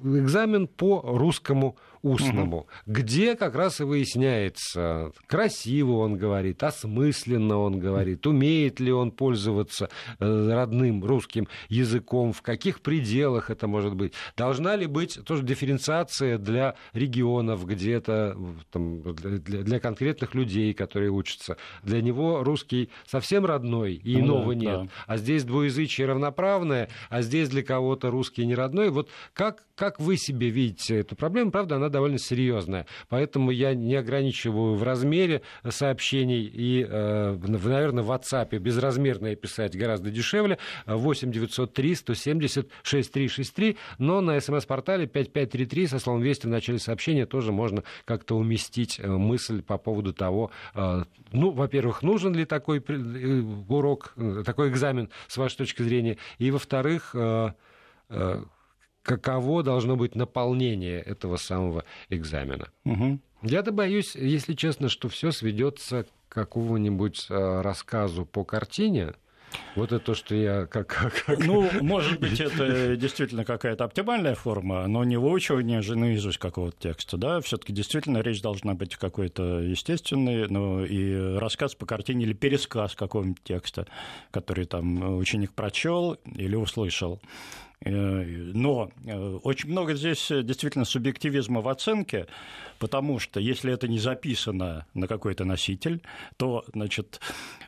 экзамен 0.03 0.67
по 0.67 1.01
русскому 1.03 1.77
устному, 2.03 2.59
угу. 2.59 2.67
где 2.87 3.35
как 3.35 3.55
раз 3.55 3.81
и 3.81 3.85
выясняется, 3.85 5.13
красиво 5.27 5.99
он 5.99 6.17
говорит, 6.17 6.63
осмысленно 6.63 7.59
он 7.59 7.79
говорит, 7.79 8.27
умеет 8.27 8.81
ли 8.81 8.93
он 8.93 9.11
пользоваться 9.11 9.89
э, 10.19 10.53
родным 10.53 11.05
русским 11.05 11.49
языком, 11.69 12.33
в 12.33 12.43
каких 12.43 12.81
пределах 12.81 13.51
это 13.51 13.67
может 13.67 13.95
быть. 13.95 14.13
Должна 14.37 14.77
ли 14.77 14.87
быть 14.87 15.19
тоже 15.25 15.43
дифференциация 15.43 16.39
для 16.39 16.75
регионов 16.93 17.67
где-то, 17.67 18.37
для, 18.75 19.63
для 19.63 19.81
конкретных 19.81 20.35
людей, 20.35 20.75
которые 20.75 21.11
учатся. 21.11 21.57
Для 21.83 22.01
него 22.03 22.43
русский 22.43 22.91
совсем 23.07 23.45
родной, 23.45 23.95
и 23.95 24.17
ну, 24.17 24.27
иного 24.27 24.55
да, 24.55 24.61
нет. 24.61 24.83
Да. 24.83 24.89
А 25.07 25.17
здесь 25.17 25.45
двуязычие 25.45 26.07
равноправное, 26.07 26.89
а 27.09 27.23
здесь 27.23 27.49
для 27.49 27.63
кого-то 27.63 28.11
русский 28.11 28.47
не 28.47 28.55
родной. 28.55 28.91
Вот 28.91 29.09
как, 29.33 29.65
как 29.75 30.01
вы 30.01 30.17
себе 30.17 30.51
видите 30.51 30.99
эту 30.99 31.17
проблему? 31.17 31.51
Правда, 31.51 31.77
она 31.77 31.86
довольно 31.89 32.19
серьезная. 32.19 32.87
Поэтому 33.09 33.51
я 33.51 33.75
не 33.75 33.95
ограничиваю 33.95 34.75
в 34.75 34.83
размере 34.83 35.43
сообщений. 35.69 36.43
И, 36.43 36.87
э, 36.89 37.39
наверное, 37.47 38.03
в 38.03 38.11
WhatsApp 38.11 38.57
безразмерное 38.59 39.37
писать 39.37 39.77
гораздо 39.77 40.11
дешевле. 40.11 40.59
8 40.87 41.31
903 41.33 41.95
170 41.95 42.71
6363. 42.83 43.77
Но 43.99 44.21
на 44.21 44.41
смс-портале 44.41 45.07
5533 45.07 45.87
со 45.87 45.99
словом 45.99 46.23
«Вести» 46.23 46.47
в 46.47 46.51
начале 46.51 46.79
сообщения 46.79 47.27
тоже 47.27 47.53
можно 47.53 47.83
как-то 48.05 48.37
уместить 48.37 48.99
э, 48.99 49.09
мысль 49.09 49.63
по 49.63 49.79
поводу 49.79 50.13
того, 50.13 50.51
э, 50.75 51.05
ну, 51.33 51.51
во-первых, 51.51 52.03
нужен 52.03 52.35
ли 52.35 52.45
такой 52.45 52.83
урок, 53.69 54.15
такой 54.45 54.69
экзамен 54.69 55.11
с 55.29 55.37
вашей 55.37 55.57
точки 55.59 55.83
зрения, 55.83 56.19
и, 56.39 56.51
во-вторых, 56.51 57.15
каково 59.07 59.63
должно 59.63 59.97
быть 59.97 60.17
наполнение 60.17 61.01
этого 61.01 61.37
самого 61.37 61.85
экзамена. 62.11 62.69
Угу. 62.85 63.21
Я-то 63.43 63.71
боюсь, 63.71 64.17
если 64.17 64.55
честно, 64.55 64.89
что 64.89 65.09
все 65.09 65.31
сведется 65.31 66.05
к 66.29 66.35
какому-нибудь 66.35 67.27
э, 67.31 67.61
рассказу 67.61 68.27
по 68.27 68.45
картине, 68.45 69.15
вот 69.77 69.93
это 69.93 70.01
то, 70.01 70.15
что 70.15 70.35
я 70.35 70.67
как... 70.67 70.89
как... 70.89 71.39
Ну, 71.39 71.71
может 71.81 72.19
быть, 72.19 72.41
это 72.41 72.97
действительно 72.97 73.45
какая-то 73.45 73.85
оптимальная 73.85 74.35
форма, 74.35 74.87
но 74.89 75.05
не 75.05 75.17
выучивание 75.17 75.83
же 75.83 75.97
наизусть 75.97 76.39
какого-то 76.39 76.77
текста, 76.79 77.17
да, 77.17 77.41
все 77.41 77.57
таки 77.57 77.73
действительно 77.73 78.19
речь 78.19 78.43
должна 78.43 78.75
быть 78.75 78.97
какой-то 78.97 79.61
естественной, 79.61 80.49
ну, 80.49 80.85
и 80.85 81.39
рассказ 81.39 81.75
по 81.75 81.87
картине 81.87 82.25
или 82.25 82.33
пересказ 82.33 82.95
какого-нибудь 82.95 83.43
текста, 83.45 83.87
который 84.33 84.67
там 84.67 85.17
ученик 85.17 85.53
прочел 85.53 86.15
или 86.35 86.57
услышал. 86.57 87.21
Э, 87.85 87.91
но 87.91 88.91
э, 89.05 89.39
очень 89.43 89.71
много 89.71 89.95
здесь 89.95 90.31
э, 90.31 90.43
действительно 90.43 90.87
субъективизма 90.87 91.61
в 91.61 91.69
оценке, 91.69 92.27
потому 92.79 93.19
что 93.19 93.39
если 93.39 93.73
это 93.73 93.87
не 93.87 93.99
записано 93.99 94.87
на 94.95 95.07
какой-то 95.07 95.45
носитель, 95.45 96.03
то, 96.37 96.65
значит, 96.73 97.21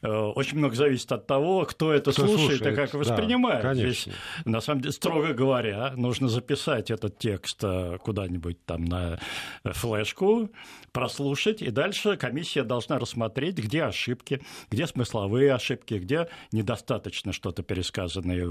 очень 0.03 0.59
много 0.59 0.75
зависит 0.77 1.11
от 1.13 1.27
того, 1.27 1.65
кто 1.65 1.93
это 1.93 2.13
кто 2.13 2.27
слушает, 2.27 2.59
слушает 2.59 2.73
и 2.73 2.77
как 2.77 2.95
воспринимает. 2.95 3.63
Да, 3.63 3.75
Здесь, 3.75 4.09
на 4.45 4.61
самом 4.61 4.81
деле, 4.83 4.93
строго 4.93 5.33
говоря, 5.33 5.93
нужно 5.97 6.29
записать 6.29 6.91
этот 6.91 7.19
текст 7.19 7.63
куда-нибудь 8.03 8.65
там 8.65 8.85
на 8.85 9.19
флешку, 9.65 10.51
прослушать, 10.93 11.63
и 11.63 11.71
дальше 11.71 12.17
комиссия 12.17 12.65
должна 12.65 12.99
рассмотреть, 12.99 13.59
где 13.59 13.85
ошибки, 13.85 14.41
где 14.71 14.87
смысловые 14.87 15.55
ошибки, 15.55 15.95
где 15.95 16.29
недостаточно 16.53 17.33
что-то 17.33 17.63
пересказанное 17.63 18.47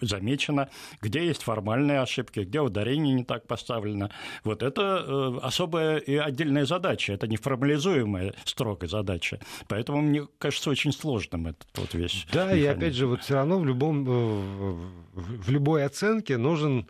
замечено, 0.00 0.68
где 1.00 1.26
есть 1.26 1.42
формальные 1.42 2.00
ошибки, 2.00 2.40
где 2.40 2.60
ударение 2.60 3.14
не 3.14 3.24
так 3.24 3.46
поставлено. 3.46 4.10
Вот 4.44 4.62
это 4.62 5.04
э, 5.06 5.38
особая 5.42 5.98
и 5.98 6.16
отдельная 6.16 6.66
задача, 6.66 7.12
это 7.12 7.26
неформализуемая 7.26 8.34
строгая 8.44 8.88
задача. 8.88 9.40
Поэтому 9.68 10.00
мне 10.00 10.26
кажется 10.38 10.70
очень 10.70 10.92
сложным 10.92 11.48
этот 11.48 11.68
вот 11.74 11.94
весь 11.94 12.26
Да, 12.32 12.44
механизм. 12.46 12.64
и 12.64 12.68
опять 12.68 12.94
же, 12.94 13.06
вот 13.06 13.22
все 13.22 13.34
равно 13.34 13.58
в, 13.58 13.66
любом, 13.66 14.04
э, 14.08 14.88
в 15.14 15.50
любой 15.50 15.84
оценке 15.84 16.36
нужен 16.36 16.88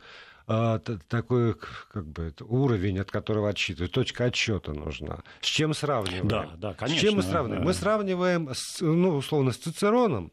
а, 0.51 0.79
такой 1.09 1.55
как 1.93 2.07
бы, 2.07 2.23
это 2.23 2.45
уровень, 2.47 2.99
от 2.99 3.11
которого 3.11 3.51
отсчитывают, 3.51 3.93
точка 3.93 4.25
отсчета 4.25 4.73
нужна. 4.73 5.19
С 5.43 5.47
чем 5.47 5.75
сравниваем? 5.75 6.27
Да, 6.27 6.49
да, 6.57 6.73
конечно. 6.73 6.99
С 6.99 7.03
чем 7.03 7.17
мы 7.17 7.23
сравниваем? 7.23 7.61
Да. 7.61 7.67
Мы 7.67 7.75
сравниваем, 7.75 8.49
с, 8.55 8.81
ну, 8.81 9.17
условно, 9.17 9.53
с 9.53 9.59
Цицероном, 9.59 10.33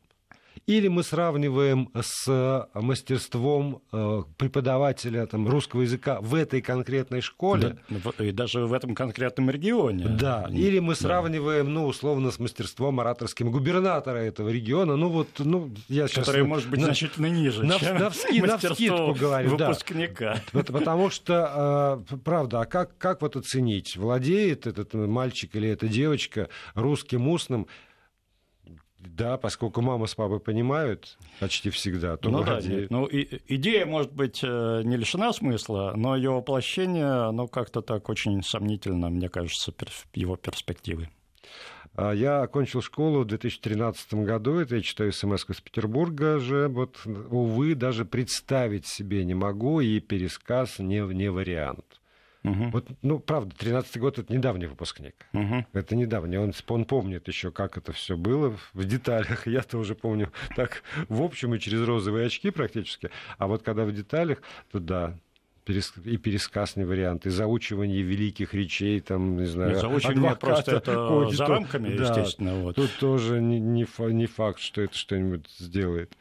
или 0.68 0.88
мы 0.88 1.04
сравниваем 1.04 1.92
с 1.94 2.26
э, 2.28 2.80
мастерством 2.80 3.84
э, 3.92 4.24
преподавателя 4.38 5.28
там, 5.28 5.48
русского 5.48 5.82
языка 5.82 6.20
в 6.22 6.34
этой 6.34 6.62
конкретной 6.62 7.22
школе. 7.22 7.78
Да, 7.90 8.24
и 8.24 8.32
даже 8.32 8.66
в 8.66 8.74
этом 8.74 8.96
конкретном 8.96 9.52
регионе. 9.52 10.08
Да, 10.08 10.48
или 10.50 10.80
мы 10.80 10.96
сравниваем, 10.96 11.72
ну, 11.72 11.86
условно, 11.86 12.32
с 12.32 12.40
мастерством 12.40 13.00
ораторским 13.00 13.52
губернатора 13.52 14.18
этого 14.18 14.50
региона. 14.50 14.96
Ну, 14.96 15.10
вот, 15.10 15.30
ну, 15.38 15.72
я 15.88 16.08
сейчас... 16.08 16.26
Который 16.26 16.44
может 16.44 16.70
быть 16.70 16.80
на, 16.80 16.86
значительно 16.88 17.28
ниже, 17.28 17.64
на, 17.64 17.78
чем 17.78 17.98
на, 17.98 18.10
вски, 18.10 18.42
на 18.42 18.58
вскидку 18.58 19.14
говорю. 19.14 19.52
выпускника. 19.52 20.42
Да. 20.52 20.64
Потому 20.64 21.12
что, 21.12 22.02
э, 22.12 22.16
правда, 22.24 22.62
а 22.62 22.66
как, 22.66 22.98
как 22.98 23.22
вот 23.22 23.36
оценить, 23.36 23.98
владеет 23.98 24.66
этот 24.66 24.96
мальчик 24.96 25.56
или 25.56 25.70
эта 25.70 25.88
девочка 25.88 26.50
русским 26.74 27.28
устным, 27.28 27.68
да, 29.08 29.38
поскольку 29.38 29.82
мама 29.82 30.08
с 30.08 30.16
папой 30.16 30.40
понимают 30.40 31.18
почти 31.40 31.70
всегда, 31.70 32.18
то 32.18 32.30
ну, 32.30 32.44
да, 32.44 32.62
нет. 32.62 32.90
Ну, 32.90 33.06
и, 33.06 33.42
идея, 33.48 33.86
может 33.86 34.14
быть, 34.14 34.40
э, 34.44 34.82
не 34.84 34.98
лишена 34.98 35.34
смысла, 35.34 35.94
но 35.96 36.16
ее 36.16 36.32
воплощение, 36.32 37.28
оно 37.28 37.48
как-то 37.48 37.82
так 37.82 38.10
очень 38.10 38.44
сомнительно, 38.44 39.10
мне 39.10 39.30
кажется, 39.30 39.74
его 40.14 40.36
перспективы. 40.36 41.10
А 41.98 42.12
я 42.12 42.42
окончил 42.42 42.82
школу 42.82 43.22
в 43.22 43.26
2013 43.26 44.26
году, 44.26 44.56
это 44.60 44.76
я 44.76 44.82
читаю 44.82 45.14
смс 45.14 45.50
из 45.50 45.62
Петербурга 45.62 46.40
же, 46.40 46.68
вот, 46.68 46.98
увы, 47.06 47.74
даже 47.74 48.04
представить 48.04 48.86
себе 48.86 49.24
не 49.24 49.34
могу, 49.34 49.80
и 49.80 50.02
пересказ 50.02 50.80
не, 50.80 51.00
не 51.14 51.32
вариант. 51.32 52.02
Угу. 52.46 52.70
Вот, 52.72 52.88
ну, 53.02 53.20
правда, 53.20 53.56
13-й 53.58 54.00
год 54.00 54.20
это 54.20 54.32
недавний 54.32 54.68
выпускник. 54.68 55.16
Угу. 55.34 55.66
Это 55.74 55.96
недавний. 55.96 56.38
Он, 56.38 56.54
он 56.68 56.86
помнит 56.86 57.28
еще, 57.28 57.52
как 57.52 57.78
это 57.78 57.92
все 57.92 58.16
было 58.16 58.56
в 58.74 58.86
деталях. 58.86 59.48
Я-то 59.48 59.78
уже 59.78 59.96
помню 59.96 60.32
так 60.56 60.84
в 61.10 61.22
общем 61.22 61.56
и 61.56 61.60
через 61.60 61.86
розовые 61.88 62.28
очки 62.28 62.52
практически. 62.52 63.10
А 63.38 63.48
вот 63.48 63.64
когда 63.64 63.86
в 63.86 63.92
деталях, 63.92 64.42
то 64.72 64.80
да, 64.80 65.18
и 65.68 66.18
пересказ 66.18 66.76
не 66.76 66.84
вариант, 66.84 67.26
и 67.26 67.30
заучивание 67.32 68.04
великих 68.04 68.54
речей, 68.54 69.00
там, 69.00 69.38
не 69.38 69.46
знаю, 69.46 69.80
заучивание 69.80 70.30
адвоката, 70.32 70.46
просто 70.46 70.76
это 70.76 71.08
ходит, 71.08 71.34
за 71.38 71.46
рамками, 71.48 71.98
да, 71.98 72.04
естественно. 72.04 72.56
Вот. 72.60 72.76
Тут 72.76 72.92
тоже 73.00 73.42
не, 73.42 73.60
не, 73.60 73.88
не 74.14 74.26
факт, 74.28 74.60
что 74.60 74.82
это 74.82 74.96
что-нибудь 74.96 75.50
сделает. 75.58 76.14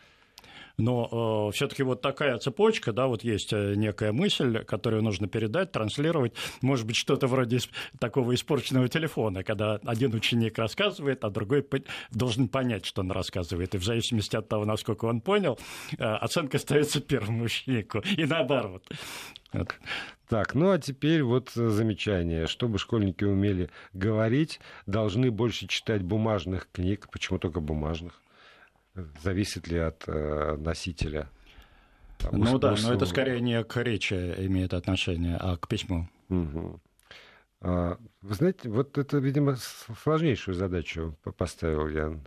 Но 0.77 1.49
э, 1.49 1.53
все-таки 1.53 1.83
вот 1.83 2.01
такая 2.01 2.37
цепочка, 2.39 2.93
да, 2.93 3.07
вот 3.07 3.23
есть 3.23 3.53
э, 3.53 3.75
некая 3.77 4.13
мысль, 4.13 4.65
которую 4.65 5.03
нужно 5.03 5.29
передать, 5.29 5.73
транслировать. 5.73 6.35
Может 6.63 6.87
быть, 6.87 6.97
что-то 6.97 7.27
вроде 7.27 7.59
такого 8.01 8.35
испорченного 8.35 8.89
телефона, 8.89 9.45
когда 9.45 9.77
один 9.85 10.15
ученик 10.15 10.59
рассказывает, 10.59 11.25
а 11.25 11.31
другой 11.31 11.65
должен 12.11 12.49
понять, 12.49 12.85
что 12.85 13.03
он 13.03 13.13
рассказывает. 13.13 13.75
И 13.75 13.79
в 13.79 13.85
зависимости 13.85 14.37
от 14.37 14.49
того, 14.49 14.65
насколько 14.65 15.05
он 15.05 15.21
понял, 15.21 15.59
э, 15.97 16.03
оценка 16.05 16.59
ставится 16.59 17.01
первому 17.01 17.45
ученику. 17.45 18.01
И 18.17 18.25
наоборот. 18.25 18.85
Так, 20.29 20.55
ну 20.55 20.71
а 20.73 20.79
теперь 20.79 21.23
вот 21.23 21.51
замечание. 21.51 22.49
Чтобы 22.49 22.79
школьники 22.79 23.23
умели 23.23 23.71
говорить, 23.93 24.59
должны 24.87 25.31
больше 25.31 25.69
читать 25.69 26.03
бумажных 26.03 26.69
книг. 26.73 27.09
Почему 27.13 27.39
только 27.39 27.61
бумажных? 27.61 28.24
Зависит 29.23 29.69
ли 29.69 29.79
от 29.79 30.05
э, 30.07 30.57
носителя. 30.57 31.29
Ну 32.31 32.59
да, 32.59 32.75
но 32.83 32.93
это 32.95 33.07
скорее 33.07 33.41
не 33.41 33.63
к 33.65 33.83
речи 33.83 34.15
имеет 34.15 34.73
отношение, 34.73 35.37
а 35.37 35.57
к 35.57 35.69
письму. 35.69 36.09
Угу. 36.29 36.81
Вы 37.65 38.35
знаете, 38.35 38.69
вот 38.69 38.99
это, 38.99 39.17
видимо, 39.17 39.57
сложнейшую 40.03 40.55
задачу 40.55 41.17
поставил 41.39 41.89
я 41.89 42.21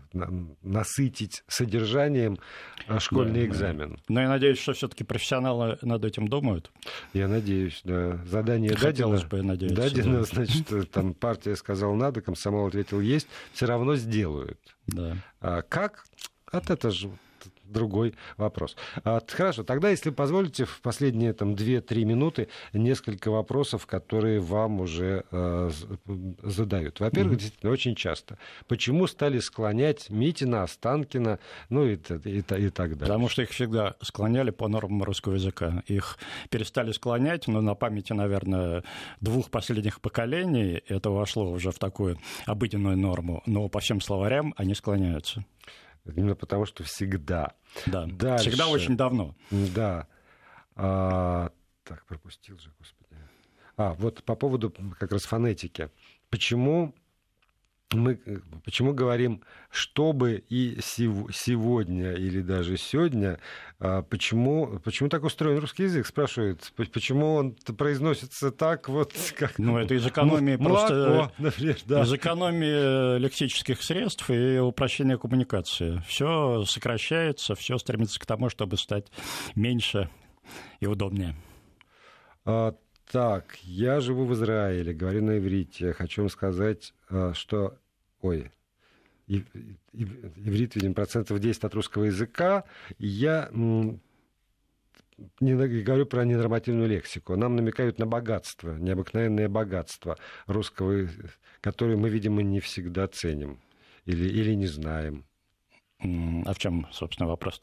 насытить 0.64 1.44
содержанием 1.48 2.40
а, 2.88 3.00
школьный 3.00 3.42
да, 3.42 3.46
экзамен. 3.46 3.92
Да. 3.92 4.02
Но 4.08 4.22
я 4.22 4.30
надеюсь, 4.30 4.58
что 4.58 4.74
все-таки 4.74 5.04
профессионалы 5.04 5.78
над 5.84 6.04
этим 6.06 6.28
думают. 6.28 6.72
Я 7.14 7.28
надеюсь, 7.28 7.82
да. 7.84 8.18
Задание 8.26 8.76
Хотелось 8.76 9.22
дадено. 9.22 9.44
бы, 9.44 9.48
надеюсь. 9.48 9.74
Дадено, 9.74 10.18
да. 10.18 10.24
значит, 10.24 10.90
там 10.90 11.14
партия 11.14 11.56
сказала 11.56 11.94
надо, 11.94 12.22
комсомол 12.22 12.66
ответил 12.66 13.00
есть, 13.00 13.28
все 13.54 13.68
равно 13.68 13.96
сделают. 13.96 14.60
Да. 14.88 15.18
А 15.40 15.62
как? 15.62 16.06
От 16.52 16.70
это 16.70 16.92
же 16.92 17.10
другой 17.68 18.16
вопрос. 18.38 18.76
А, 19.04 19.22
хорошо, 19.28 19.64
тогда, 19.64 19.90
если 19.90 20.10
позволите, 20.10 20.66
в 20.66 20.82
последние 20.82 21.34
там, 21.34 21.54
2-3 21.54 22.06
минуты 22.06 22.48
несколько 22.74 23.30
вопросов, 23.30 23.86
которые 23.86 24.40
вам 24.40 24.82
уже 24.82 25.26
э, 25.32 25.70
задают. 26.44 27.00
Во-первых, 27.00 27.34
mm-hmm. 27.34 27.40
действительно, 27.40 27.72
очень 27.72 27.96
часто. 27.96 28.38
Почему 28.68 29.08
стали 29.08 29.40
склонять 29.40 30.10
Митина, 30.10 30.64
Останкина, 30.64 31.40
ну 31.70 31.86
и, 31.86 31.96
и, 31.96 32.30
и, 32.30 32.40
и 32.40 32.42
так 32.42 32.72
далее? 32.74 33.00
Потому 33.00 33.30
что 33.30 33.42
их 33.42 33.50
всегда 33.50 33.96
склоняли 34.02 34.52
по 34.52 34.68
нормам 34.68 35.04
русского 35.04 35.34
языка. 35.34 35.84
Их 35.88 36.18
перестали 36.50 36.92
склонять, 36.92 37.48
но 37.48 37.62
на 37.62 37.76
памяти, 37.76 38.14
наверное, 38.14 38.84
двух 39.22 39.50
последних 39.50 40.02
поколений 40.02 40.82
это 40.88 41.10
вошло 41.10 41.52
уже 41.52 41.72
в 41.72 41.80
такую 41.80 42.18
обыденную 42.46 42.98
норму. 42.98 43.44
Но 43.46 43.68
по 43.70 43.80
всем 43.80 44.02
словарям 44.02 44.54
они 44.58 44.74
склоняются. 44.74 45.46
Именно 46.16 46.36
потому, 46.36 46.66
что 46.66 46.84
всегда. 46.84 47.54
Да, 47.86 48.06
Дальше. 48.06 48.50
всегда 48.50 48.68
очень 48.68 48.96
давно. 48.96 49.36
Да. 49.52 50.08
А, 50.76 51.52
так, 51.84 52.06
пропустил 52.06 52.60
же, 52.60 52.72
господи. 52.78 53.16
А, 53.76 53.94
вот 53.94 54.24
по 54.24 54.36
поводу 54.36 54.74
как 55.00 55.12
раз 55.12 55.24
фонетики. 55.24 55.90
Почему 56.30 56.96
мы 57.94 58.20
почему 58.66 58.94
говорим, 58.94 59.42
чтобы 59.70 60.44
и 60.50 60.80
сегодня 60.82 62.14
или 62.14 62.42
даже 62.42 62.78
сегодня, 62.78 63.40
а, 63.80 64.02
почему, 64.02 64.80
почему 64.84 65.10
так 65.10 65.24
устроен 65.24 65.60
русский 65.60 65.84
язык, 65.84 66.06
спрашивают, 66.06 66.74
почему 66.76 67.36
он 67.36 67.56
произносится 67.78 68.52
так 68.52 68.90
вот, 68.90 69.14
как... 69.38 69.58
Ну, 69.58 69.78
это 69.78 69.94
из 69.94 70.06
экономии 70.06 70.58
молоко, 70.58 70.88
просто... 70.88 71.32
Например, 71.38 71.78
да. 71.86 72.04
Из 72.04 72.14
экономии 72.14 73.20
лексических 73.20 73.82
средств 73.82 74.30
и 74.30 74.60
упрощения 74.60 75.18
коммуникации. 75.18 76.02
Все 76.08 76.64
сокращается, 76.66 77.56
все 77.56 77.78
стремится 77.78 78.20
к 78.20 78.26
тому, 78.26 78.50
чтобы 78.50 78.78
стать 78.78 79.08
меньше 79.56 80.10
и 80.80 80.88
удобнее. 80.88 81.36
Так, 83.12 83.58
я 83.64 84.02
живу 84.02 84.26
в 84.26 84.34
Израиле, 84.34 84.94
говорю 84.94 85.24
на 85.24 85.38
иврите. 85.38 85.94
Хочу 85.94 86.24
вам 86.24 86.30
сказать, 86.30 86.94
э, 87.10 87.32
что... 87.34 87.78
Ой, 88.22 88.52
иврит, 89.28 90.76
видимо, 90.76 90.94
процентов 90.94 91.40
10 91.40 91.64
от 91.64 91.74
русского 91.74 92.06
языка. 92.06 92.64
Я 92.98 93.50
не 95.40 95.84
говорю 95.84 96.06
про 96.06 96.26
ненормативную 96.26 96.88
лексику. 96.88 97.36
Нам 97.36 97.56
намекают 97.56 97.98
на 97.98 98.06
богатство, 98.06 98.76
необыкновенное 98.76 99.50
богатство 99.50 100.18
русского, 100.46 101.08
которое 101.62 101.98
мы, 101.98 102.10
видимо, 102.10 102.42
не 102.42 102.60
всегда 102.60 103.08
ценим 103.08 103.60
или, 104.06 104.28
или 104.28 104.54
не 104.54 104.68
знаем. 104.68 105.26
А 106.00 106.54
в 106.54 106.60
чем, 106.60 106.88
собственно, 106.92 107.28
вопрос? 107.28 107.60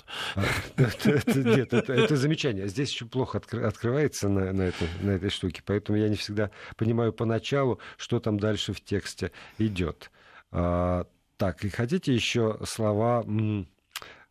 Нет, 0.76 1.72
это, 1.72 2.16
замечание. 2.16 2.66
Здесь 2.66 2.90
еще 2.90 3.06
плохо 3.06 3.38
открывается 3.38 4.28
на, 4.28 4.62
этой, 4.62 5.30
штуке, 5.30 5.62
поэтому 5.64 5.98
я 5.98 6.08
не 6.08 6.16
всегда 6.16 6.50
понимаю 6.76 7.12
поначалу, 7.12 7.78
что 7.96 8.18
там 8.18 8.40
дальше 8.40 8.72
в 8.72 8.80
тексте 8.80 9.30
идет. 9.58 10.10
А, 10.50 11.06
так, 11.36 11.64
и 11.64 11.68
хотите 11.68 12.12
еще 12.12 12.58
слова, 12.64 13.24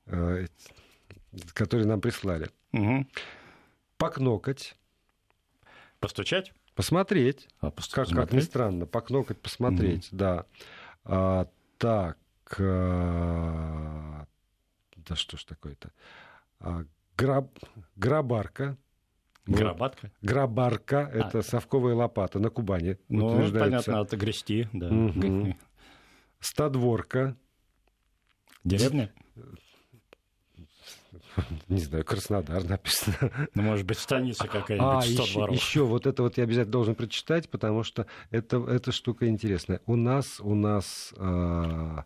э, 0.08 0.48
которые 1.54 1.88
нам 1.88 2.02
прислали? 2.02 2.50
Покнокать. 3.98 4.76
Постучать? 6.02 6.54
Посмотреть. 6.76 7.48
А, 7.62 7.72
как, 7.72 8.10
как 8.10 8.34
ни 8.34 8.42
странно, 8.42 8.86
покнокать, 8.86 9.40
посмотреть, 9.40 10.10
да. 10.12 10.46
А, 11.06 11.48
так, 11.78 12.18
да 12.62 14.26
что 15.16 15.38
ж 15.38 15.44
такое-то, 15.46 15.92
а, 16.60 16.86
граб, 17.18 17.50
грабарка. 17.96 18.78
Грабатка? 19.46 20.12
Грабарка, 20.22 21.08
а. 21.08 21.18
это 21.18 21.42
совковая 21.42 21.96
лопата 21.96 22.40
на 22.40 22.50
Кубани. 22.50 22.98
Ну, 23.10 23.52
понятно, 23.52 24.04
это 24.04 24.16
грести, 24.16 24.68
да. 24.72 24.88
Угу. 24.88 25.58
Стадворка. 26.40 27.36
Деревня? 28.64 29.12
Не 31.68 31.80
знаю, 31.80 32.06
Краснодар 32.06 32.64
написано. 32.64 33.32
Ну, 33.56 33.64
может 33.64 33.86
быть, 33.86 33.98
станица 33.98 34.48
какая-нибудь, 34.48 35.04
а, 35.04 35.06
еще, 35.06 35.48
еще 35.52 35.84
вот 35.84 36.06
это 36.06 36.24
вот 36.24 36.38
я 36.38 36.44
обязательно 36.44 36.72
должен 36.72 36.96
прочитать, 36.96 37.50
потому 37.50 37.84
что 37.84 38.06
это, 38.30 38.58
эта 38.58 38.92
штука 38.92 39.28
интересная. 39.28 39.82
У 39.86 39.96
нас, 39.96 40.40
у 40.40 40.54
нас 40.54 41.14
а, 41.18 42.00
а 42.00 42.06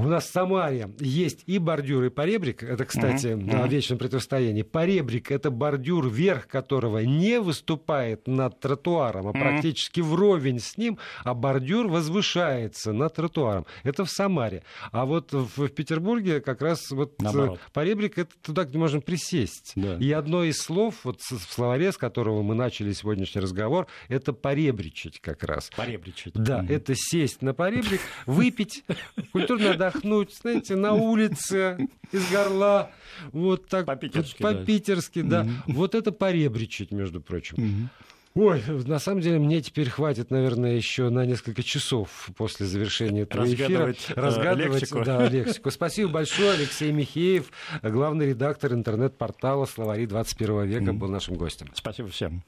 у 0.00 0.06
нас 0.06 0.26
в 0.28 0.32
Самаре 0.32 0.90
есть 1.00 1.42
и 1.46 1.58
бордюр, 1.58 2.04
и 2.04 2.08
поребрик. 2.08 2.62
Это, 2.62 2.84
кстати, 2.84 3.26
mm-hmm. 3.26 3.52
на 3.52 3.66
вечном 3.66 3.98
противостоянии. 3.98 4.62
Поребрик— 4.62 5.30
это 5.32 5.50
бордюр, 5.50 6.08
верх 6.08 6.46
которого 6.46 6.98
не 6.98 7.40
выступает 7.40 8.28
над 8.28 8.60
тротуаром, 8.60 9.26
а 9.26 9.30
mm-hmm. 9.30 9.40
практически 9.40 10.00
вровень 10.00 10.60
с 10.60 10.76
ним, 10.76 10.98
а 11.24 11.34
бордюр 11.34 11.88
возвышается 11.88 12.92
над 12.92 13.14
тротуаром. 13.14 13.66
Это 13.82 14.04
в 14.04 14.10
Самаре. 14.10 14.62
А 14.92 15.04
вот 15.04 15.32
в, 15.32 15.66
в 15.66 15.68
Петербурге 15.70 16.40
как 16.40 16.62
раз 16.62 16.92
вот 16.92 17.14
э, 17.20 17.24
Наоборот. 17.24 17.58
поребрик— 17.72 18.18
это 18.18 18.32
туда, 18.40 18.64
где 18.64 18.78
можно 18.78 19.00
присесть. 19.00 19.72
Да. 19.74 19.96
И 19.96 20.12
одно 20.12 20.44
из 20.44 20.58
слов 20.58 21.00
вот 21.02 21.20
в 21.20 21.52
словаре, 21.52 21.90
с 21.90 21.96
которого 21.96 22.42
мы 22.42 22.54
начали 22.54 22.92
сегодняшний 22.92 23.40
разговор, 23.40 23.88
это 24.08 24.32
поребричить 24.32 25.20
как 25.20 25.42
раз. 25.42 25.70
Поребричить. 25.76 26.34
Да, 26.34 26.60
mm-hmm. 26.60 26.72
это 26.72 26.94
сесть 26.94 27.42
на 27.42 27.52
поребрик, 27.52 28.00
выпить, 28.26 28.84
культурно 29.32 29.71
отдохнуть, 29.72 30.34
знаете, 30.34 30.76
на 30.76 30.94
улице, 30.94 31.88
из 32.12 32.30
горла, 32.30 32.90
вот 33.32 33.66
так. 33.66 33.86
По-питерски, 33.86 34.42
По-питерски, 34.42 35.22
да. 35.22 35.42
да. 35.42 35.48
Mm-hmm. 35.48 35.74
Вот 35.74 35.94
это 35.94 36.12
поребричить, 36.12 36.92
между 36.92 37.20
прочим. 37.20 37.56
Mm-hmm. 37.56 37.88
Ой, 38.34 38.62
на 38.86 38.98
самом 38.98 39.20
деле 39.20 39.38
мне 39.38 39.60
теперь 39.60 39.90
хватит, 39.90 40.30
наверное, 40.30 40.74
еще 40.74 41.10
на 41.10 41.26
несколько 41.26 41.62
часов 41.62 42.30
после 42.36 42.64
завершения 42.64 43.22
этого 43.22 43.44
эфира 43.44 43.90
э, 43.90 43.94
разгадывать 44.14 44.80
лексику. 44.80 45.04
Да, 45.04 45.28
лексику. 45.28 45.70
Спасибо 45.70 46.10
большое. 46.10 46.52
Алексей 46.52 46.92
Михеев, 46.92 47.50
главный 47.82 48.28
редактор 48.28 48.72
интернет-портала 48.72 49.66
«Словари 49.66 50.06
21 50.06 50.64
века», 50.64 50.90
mm. 50.92 50.92
был 50.94 51.08
нашим 51.08 51.34
гостем. 51.34 51.68
Спасибо 51.74 52.08
всем. 52.08 52.42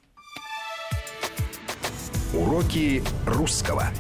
Уроки 2.33 3.03
русского. 3.27 3.91